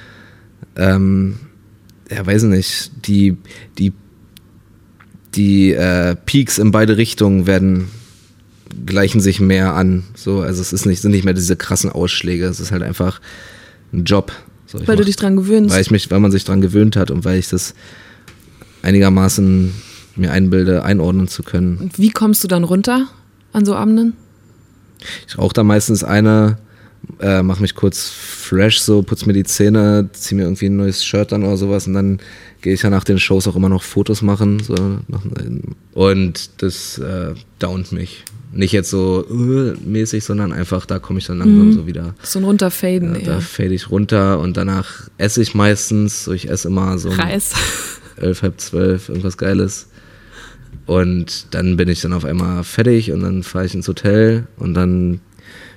[0.75, 1.35] ähm,
[2.09, 3.37] ja, weiß nicht, die,
[3.77, 3.93] die,
[5.35, 7.89] die äh, Peaks in beide Richtungen werden
[8.87, 10.05] gleichen sich mehr an.
[10.15, 12.45] So, also es ist nicht, sind nicht mehr diese krassen Ausschläge.
[12.45, 13.21] Es ist halt einfach
[13.93, 14.31] ein Job.
[14.65, 15.71] So, weil mach, du dich dran gewöhnst.
[15.71, 17.75] Weil ich mich, weil man sich dran gewöhnt hat und weil ich das
[18.81, 19.71] einigermaßen
[20.15, 21.77] mir einbilde, einordnen zu können.
[21.77, 23.05] Und wie kommst du dann runter
[23.53, 24.13] an so Abenden?
[25.27, 26.57] Ich rauche da meistens eine,
[27.19, 31.03] äh, mach mich kurz fresh, so putz mir die Zähne, zieh mir irgendwie ein neues
[31.03, 32.19] Shirt an oder sowas und dann
[32.61, 34.61] gehe ich ja nach den Shows auch immer noch Fotos machen.
[34.61, 34.75] So,
[35.93, 38.23] und das äh, downt mich
[38.53, 41.73] nicht jetzt so uh, mäßig, sondern einfach, da komme ich dann langsam mhm.
[41.73, 42.15] so wieder.
[42.21, 43.25] So ein runterfaden, ja.
[43.25, 47.53] Da fade ich runter und danach esse ich meistens, so ich esse immer so Reis.
[48.17, 49.87] elf, halb zwölf, irgendwas Geiles.
[50.85, 54.73] Und dann bin ich dann auf einmal fertig und dann fahre ich ins Hotel und
[54.73, 55.21] dann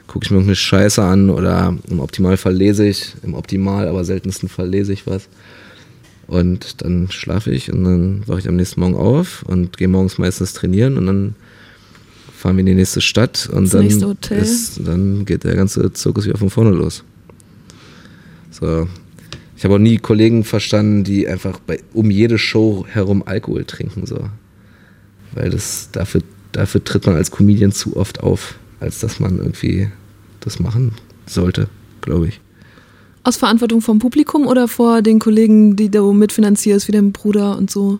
[0.06, 4.48] gucke ich mir irgendeine Scheiße an oder im Optimalfall lese ich, im Optimal, aber seltensten
[4.48, 5.28] Fall lese ich was.
[6.26, 10.18] Und dann schlafe ich und dann wache ich am nächsten Morgen auf und gehe morgens
[10.18, 11.34] meistens trainieren und dann
[12.36, 13.86] fahren wir in die nächste Stadt und dann,
[14.30, 17.04] ist, dann geht der ganze Zirkus wieder von vorne los.
[18.50, 18.88] So.
[19.56, 24.06] Ich habe auch nie Kollegen verstanden, die einfach bei, um jede Show herum Alkohol trinken.
[24.06, 24.28] So.
[25.34, 26.22] Weil das dafür,
[26.52, 29.90] dafür tritt man als Comedian zu oft auf, als dass man irgendwie
[30.40, 30.92] das machen
[31.26, 31.68] sollte,
[32.00, 32.40] glaube ich.
[33.22, 37.70] Aus Verantwortung vom Publikum oder vor den Kollegen, die du mitfinanzierst, wie dein Bruder und
[37.70, 37.98] so?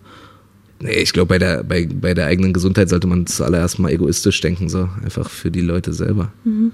[0.81, 4.41] Nee, ich glaube, bei der, bei, bei der eigenen Gesundheit sollte man zuallererst mal egoistisch
[4.43, 6.31] denken, so einfach für die Leute selber.
[6.45, 6.73] Mhm.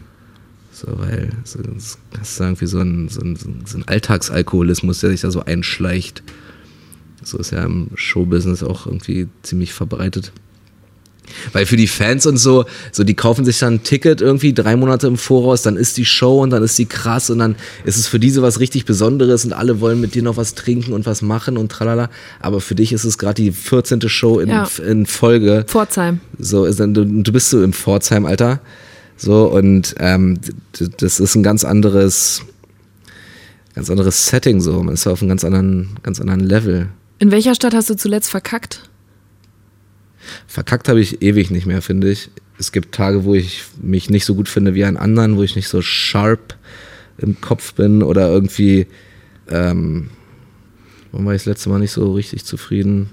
[0.72, 5.20] So, weil so, das ist irgendwie so ein, so, ein, so ein Alltagsalkoholismus, der sich
[5.20, 6.24] da so einschleicht.
[7.22, 10.32] So ist ja im Showbusiness auch irgendwie ziemlich verbreitet.
[11.52, 14.76] Weil für die Fans und so, so die kaufen sich dann ein Ticket irgendwie drei
[14.76, 17.96] Monate im Voraus, dann ist die Show und dann ist die krass und dann ist
[17.96, 21.06] es für diese was richtig Besonderes und alle wollen mit dir noch was trinken und
[21.06, 22.10] was machen und tralala.
[22.40, 24.00] Aber für dich ist es gerade die 14.
[24.08, 24.68] Show in, Ja.
[24.86, 25.64] in Folge.
[25.66, 26.20] Pforzheim.
[26.38, 28.60] So, ist dann, du, du bist so im Pforzheim, Alter.
[29.16, 30.38] So, und ähm,
[30.98, 32.42] das ist ein ganz anderes,
[33.74, 34.82] ganz anderes Setting so.
[34.82, 36.88] Man ist auf einem ganz anderen, ganz anderen Level.
[37.18, 38.89] In welcher Stadt hast du zuletzt verkackt?
[40.46, 42.30] Verkackt habe ich ewig nicht mehr, finde ich.
[42.58, 45.56] Es gibt Tage, wo ich mich nicht so gut finde wie an anderen, wo ich
[45.56, 46.56] nicht so sharp
[47.18, 48.86] im Kopf bin oder irgendwie,
[49.48, 50.10] ähm,
[51.12, 53.10] wann war ich das letzte Mal nicht so richtig zufrieden?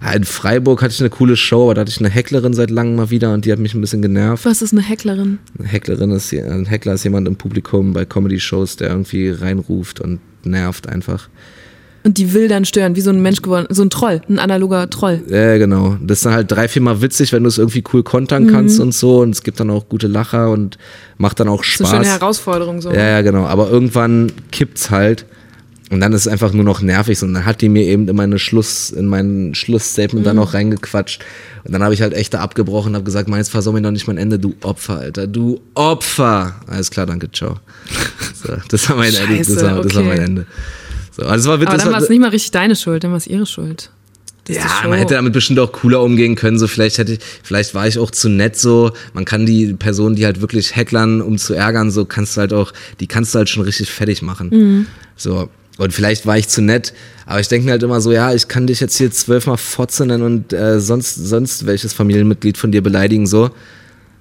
[0.00, 2.70] Ah, In Freiburg hatte ich eine coole Show, aber da hatte ich eine Hecklerin seit
[2.70, 4.44] langem mal wieder und die hat mich ein bisschen genervt.
[4.44, 5.38] Was ist eine Hecklerin?
[5.58, 10.20] Eine Hecklerin ist, ein Heckler ist jemand im Publikum bei Comedy-Shows, der irgendwie reinruft und
[10.44, 11.28] nervt einfach.
[12.04, 14.90] Und die will dann stören, wie so ein Mensch geworden, so ein Troll, ein analoger
[14.90, 15.22] Troll.
[15.26, 15.96] Ja, genau.
[16.02, 18.92] Das ist dann halt drei, viermal witzig, wenn du es irgendwie cool kontern kannst und
[18.92, 19.20] so.
[19.20, 20.76] Und es gibt dann auch gute Lacher und
[21.16, 21.90] macht dann auch So eine Spaß.
[21.90, 22.92] schöne Herausforderung so.
[22.92, 23.46] ja, ja, genau.
[23.46, 25.24] Aber irgendwann kippt's halt.
[25.90, 27.22] Und dann ist es einfach nur noch nervig.
[27.22, 31.22] Und dann hat die mir eben in meine Schluss, in mein Schlussstatement dann auch reingequatscht.
[31.64, 33.90] Und dann habe ich halt echt da abgebrochen und habe gesagt, meins versau mir doch
[33.90, 35.26] nicht mein Ende, du Opfer, Alter.
[35.26, 36.54] Du Opfer.
[36.66, 37.56] Alles klar, danke, ciao.
[38.34, 39.38] So, das war mein Ende.
[39.38, 40.08] Das Scheiße, war, das war okay.
[40.10, 40.46] mein Ende.
[41.16, 43.26] So, also war, Aber dann war, es nicht mal richtig deine Schuld, dann war es
[43.26, 43.90] ihre Schuld.
[44.46, 46.58] Das ja, man hätte damit bestimmt auch cooler umgehen können.
[46.58, 48.92] So vielleicht hätte ich, vielleicht war ich auch zu nett so.
[49.14, 52.52] Man kann die Person, die halt wirklich hecklern, um zu ärgern, so kannst du halt
[52.52, 54.50] auch, die kannst du halt schon richtig fertig machen.
[54.50, 54.86] Mhm.
[55.16, 55.48] So.
[55.78, 56.92] Und vielleicht war ich zu nett,
[57.26, 60.06] aber ich denke mir halt immer so, ja, ich kann dich jetzt hier zwölfmal Fotze
[60.06, 63.50] nennen und äh, sonst, sonst welches Familienmitglied von dir beleidigen, so.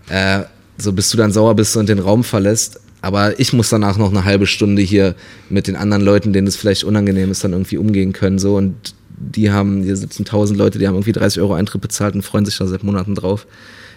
[0.10, 0.44] Äh,
[0.78, 2.80] so bis du dann sauer bist und den Raum verlässt.
[3.04, 5.16] Aber ich muss danach noch eine halbe Stunde hier
[5.50, 8.40] mit den anderen Leuten, denen es vielleicht unangenehm ist, dann irgendwie umgehen können.
[8.40, 12.16] So und die haben, hier sitzen tausend Leute, die haben irgendwie 30 Euro Eintritt bezahlt
[12.16, 13.46] und freuen sich da seit Monaten drauf.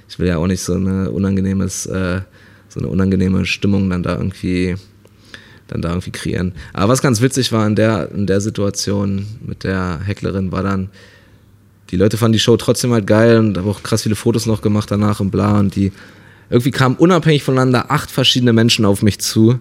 [0.08, 2.22] Ich will ja auch nicht so eine unangenehmes, äh,
[2.68, 4.74] so eine unangenehme Stimmung dann da irgendwie,
[5.68, 6.52] dann da irgendwie kreieren.
[6.72, 10.90] Aber was ganz witzig war in der, in der Situation mit der Hecklerin war dann,
[11.90, 14.62] die Leute fanden die Show trotzdem halt geil und haben auch krass viele Fotos noch
[14.62, 15.92] gemacht danach und bla und die
[16.50, 19.60] irgendwie kamen unabhängig voneinander acht verschiedene Menschen auf mich zu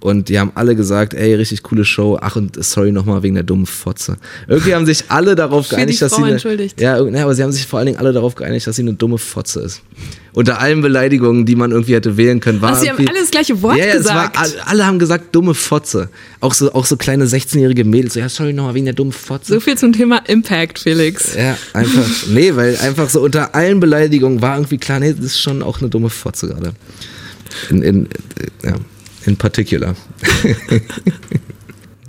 [0.00, 2.18] und die haben alle gesagt, ey, richtig coole Show.
[2.20, 4.16] Ach und sorry nochmal wegen der dummen Fotze.
[4.46, 7.50] Irgendwie haben sich alle darauf geeinigt, dass Frau sie eine, ja, ja, aber sie haben
[7.50, 9.82] sich vor allen Dingen alle darauf geeinigt, dass sie eine dumme Fotze ist.
[10.34, 13.32] Unter allen Beleidigungen, die man irgendwie hätte wählen können, war Was, sie haben alle das
[13.32, 14.36] gleiche Wort ja, ja, gesagt?
[14.40, 16.10] Es war, alle, haben gesagt dumme Fotze.
[16.38, 18.14] Auch so, auch so kleine 16-jährige Mädels.
[18.14, 19.54] So, ja, sorry nochmal wegen der dummen Fotze.
[19.54, 21.34] So viel zum Thema Impact, Felix.
[21.34, 25.40] Ja, einfach, nee, weil einfach so unter allen Beleidigungen war irgendwie klar, nee, das ist
[25.40, 26.72] schon auch eine dumme Fotze gerade.
[27.70, 28.08] In, in,
[28.62, 28.76] ja,
[29.28, 29.94] in particular.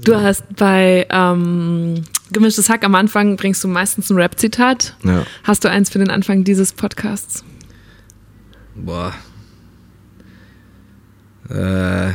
[0.05, 4.95] Du hast bei ähm, Gemischtes Hack am Anfang bringst du meistens ein Rap-Zitat.
[5.03, 5.25] Ja.
[5.43, 7.43] Hast du eins für den Anfang dieses Podcasts?
[8.75, 9.13] Boah.
[11.49, 12.11] Äh,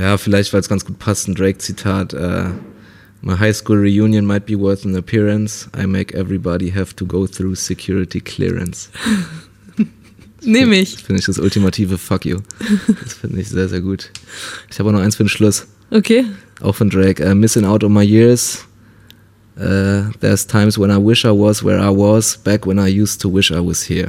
[0.00, 2.14] ja, vielleicht, weil es ganz gut passt, ein Drake-Zitat.
[2.14, 2.50] Äh,
[3.20, 5.68] My high school reunion might be worth an appearance.
[5.74, 8.90] I make everybody have to go through security clearance.
[10.46, 10.92] Nehme ich.
[10.94, 12.38] Das finde ich das ultimative Fuck you.
[13.02, 14.10] Das finde ich sehr, sehr gut.
[14.70, 15.66] Ich habe auch noch eins für den Schluss.
[15.90, 16.24] Okay.
[16.60, 17.22] Auch von Drake.
[17.24, 18.64] Uh, missing out on my years.
[19.58, 23.20] Uh, there's times when I wish I was where I was, back when I used
[23.22, 24.08] to wish I was here.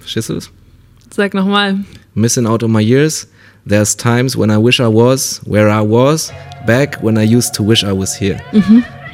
[0.00, 0.50] Verstehst du das?
[1.14, 1.84] Sag nochmal.
[2.14, 3.26] Missing out on my years.
[3.66, 6.32] There's times when I wish I was where I was,
[6.66, 8.40] back when I used to wish I was here.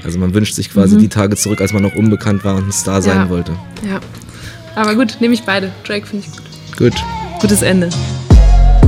[0.05, 2.73] Also man wünscht sich quasi die Tage zurück, als man noch unbekannt war und ein
[2.73, 3.29] Star sein Ja.
[3.29, 3.53] wollte.
[3.85, 3.99] Ja.
[4.77, 5.73] Aber gut, nehme ich beide.
[5.85, 6.45] Drake finde ich gut.
[6.77, 6.95] Gut.
[7.41, 7.89] Gutes Ende.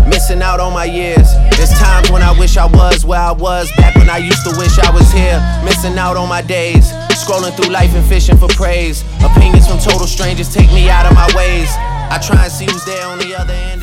[0.07, 1.29] Missing out on my years.
[1.57, 4.57] There's times when I wish I was where I was, back when I used to
[4.59, 5.41] wish I was here.
[5.65, 6.93] Missing out on my days.
[7.11, 9.03] Scrolling through life and fishing for praise.
[9.25, 11.71] Opinions from total strangers take me out of my ways.
[12.11, 13.83] I try and see who's there on the other end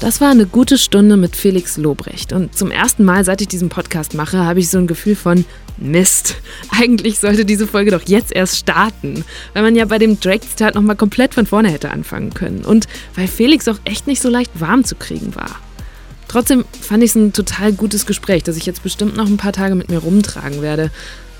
[0.00, 2.32] Das war eine gute Stunde mit Felix Lobrecht.
[2.32, 5.44] Und zum ersten Mal, seit ich diesen Podcast mache, habe ich so ein Gefühl von
[5.76, 6.36] Mist.
[6.70, 10.94] Eigentlich sollte diese Folge doch jetzt erst starten, weil man ja bei dem Drake-Zitat nochmal
[10.94, 12.64] komplett von vorne hätte anfangen können.
[12.64, 15.56] Und weil Felix auch echt nicht so leicht warm zu kriegen war.
[16.28, 19.52] Trotzdem fand ich es ein total gutes Gespräch, das ich jetzt bestimmt noch ein paar
[19.52, 20.92] Tage mit mir rumtragen werde.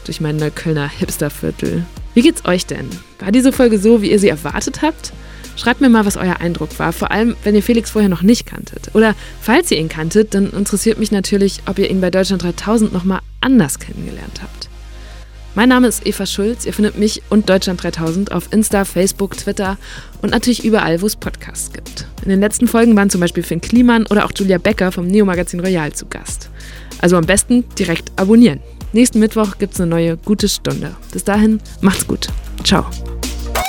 [0.05, 1.85] Durch mein Neuköllner Hipsterviertel.
[2.15, 2.89] Wie geht's euch denn?
[3.21, 5.13] War diese Folge so, wie ihr sie erwartet habt?
[5.59, 8.47] Schreibt mir mal, was euer Eindruck war, vor allem wenn ihr Felix vorher noch nicht
[8.47, 8.95] kanntet.
[8.95, 12.93] Oder falls ihr ihn kanntet, dann interessiert mich natürlich, ob ihr ihn bei Deutschland 3000
[12.93, 14.69] nochmal anders kennengelernt habt.
[15.57, 19.79] Mein Name ist Eva Schulz, ihr findet mich und Deutschland 3000 auf Insta, Facebook, Twitter
[20.23, 22.07] und natürlich überall, wo es Podcasts gibt.
[22.23, 25.59] In den letzten Folgen waren zum Beispiel Finn Kliman oder auch Julia Becker vom Neo-Magazin
[25.59, 26.51] Royal zu Gast.
[27.01, 28.61] Also am besten direkt abonnieren.
[28.93, 30.95] Nächsten Mittwoch gibt es eine neue gute Stunde.
[31.13, 32.29] Bis dahin, macht's gut.
[32.63, 32.87] Ciao.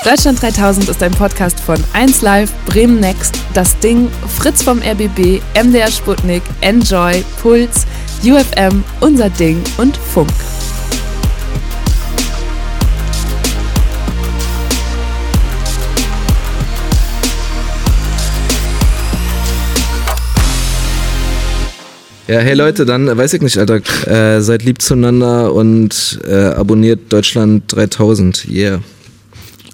[0.05, 5.91] Deutschland 3000 ist ein Podcast von 1Live, Bremen Next, Das Ding, Fritz vom RBB, MDR
[5.91, 7.85] Sputnik, Enjoy, Puls,
[8.23, 10.29] UFM, Unser Ding und Funk.
[22.29, 23.81] Ja, hey Leute, dann weiß ich nicht, Alter.
[24.05, 28.47] Äh, seid lieb zueinander und äh, abonniert Deutschland 3000.
[28.47, 28.81] Yeah.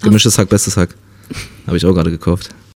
[0.06, 0.90] Gemischtes Hack, bestes Hack.
[1.66, 2.50] Habe ich auch gerade gekauft.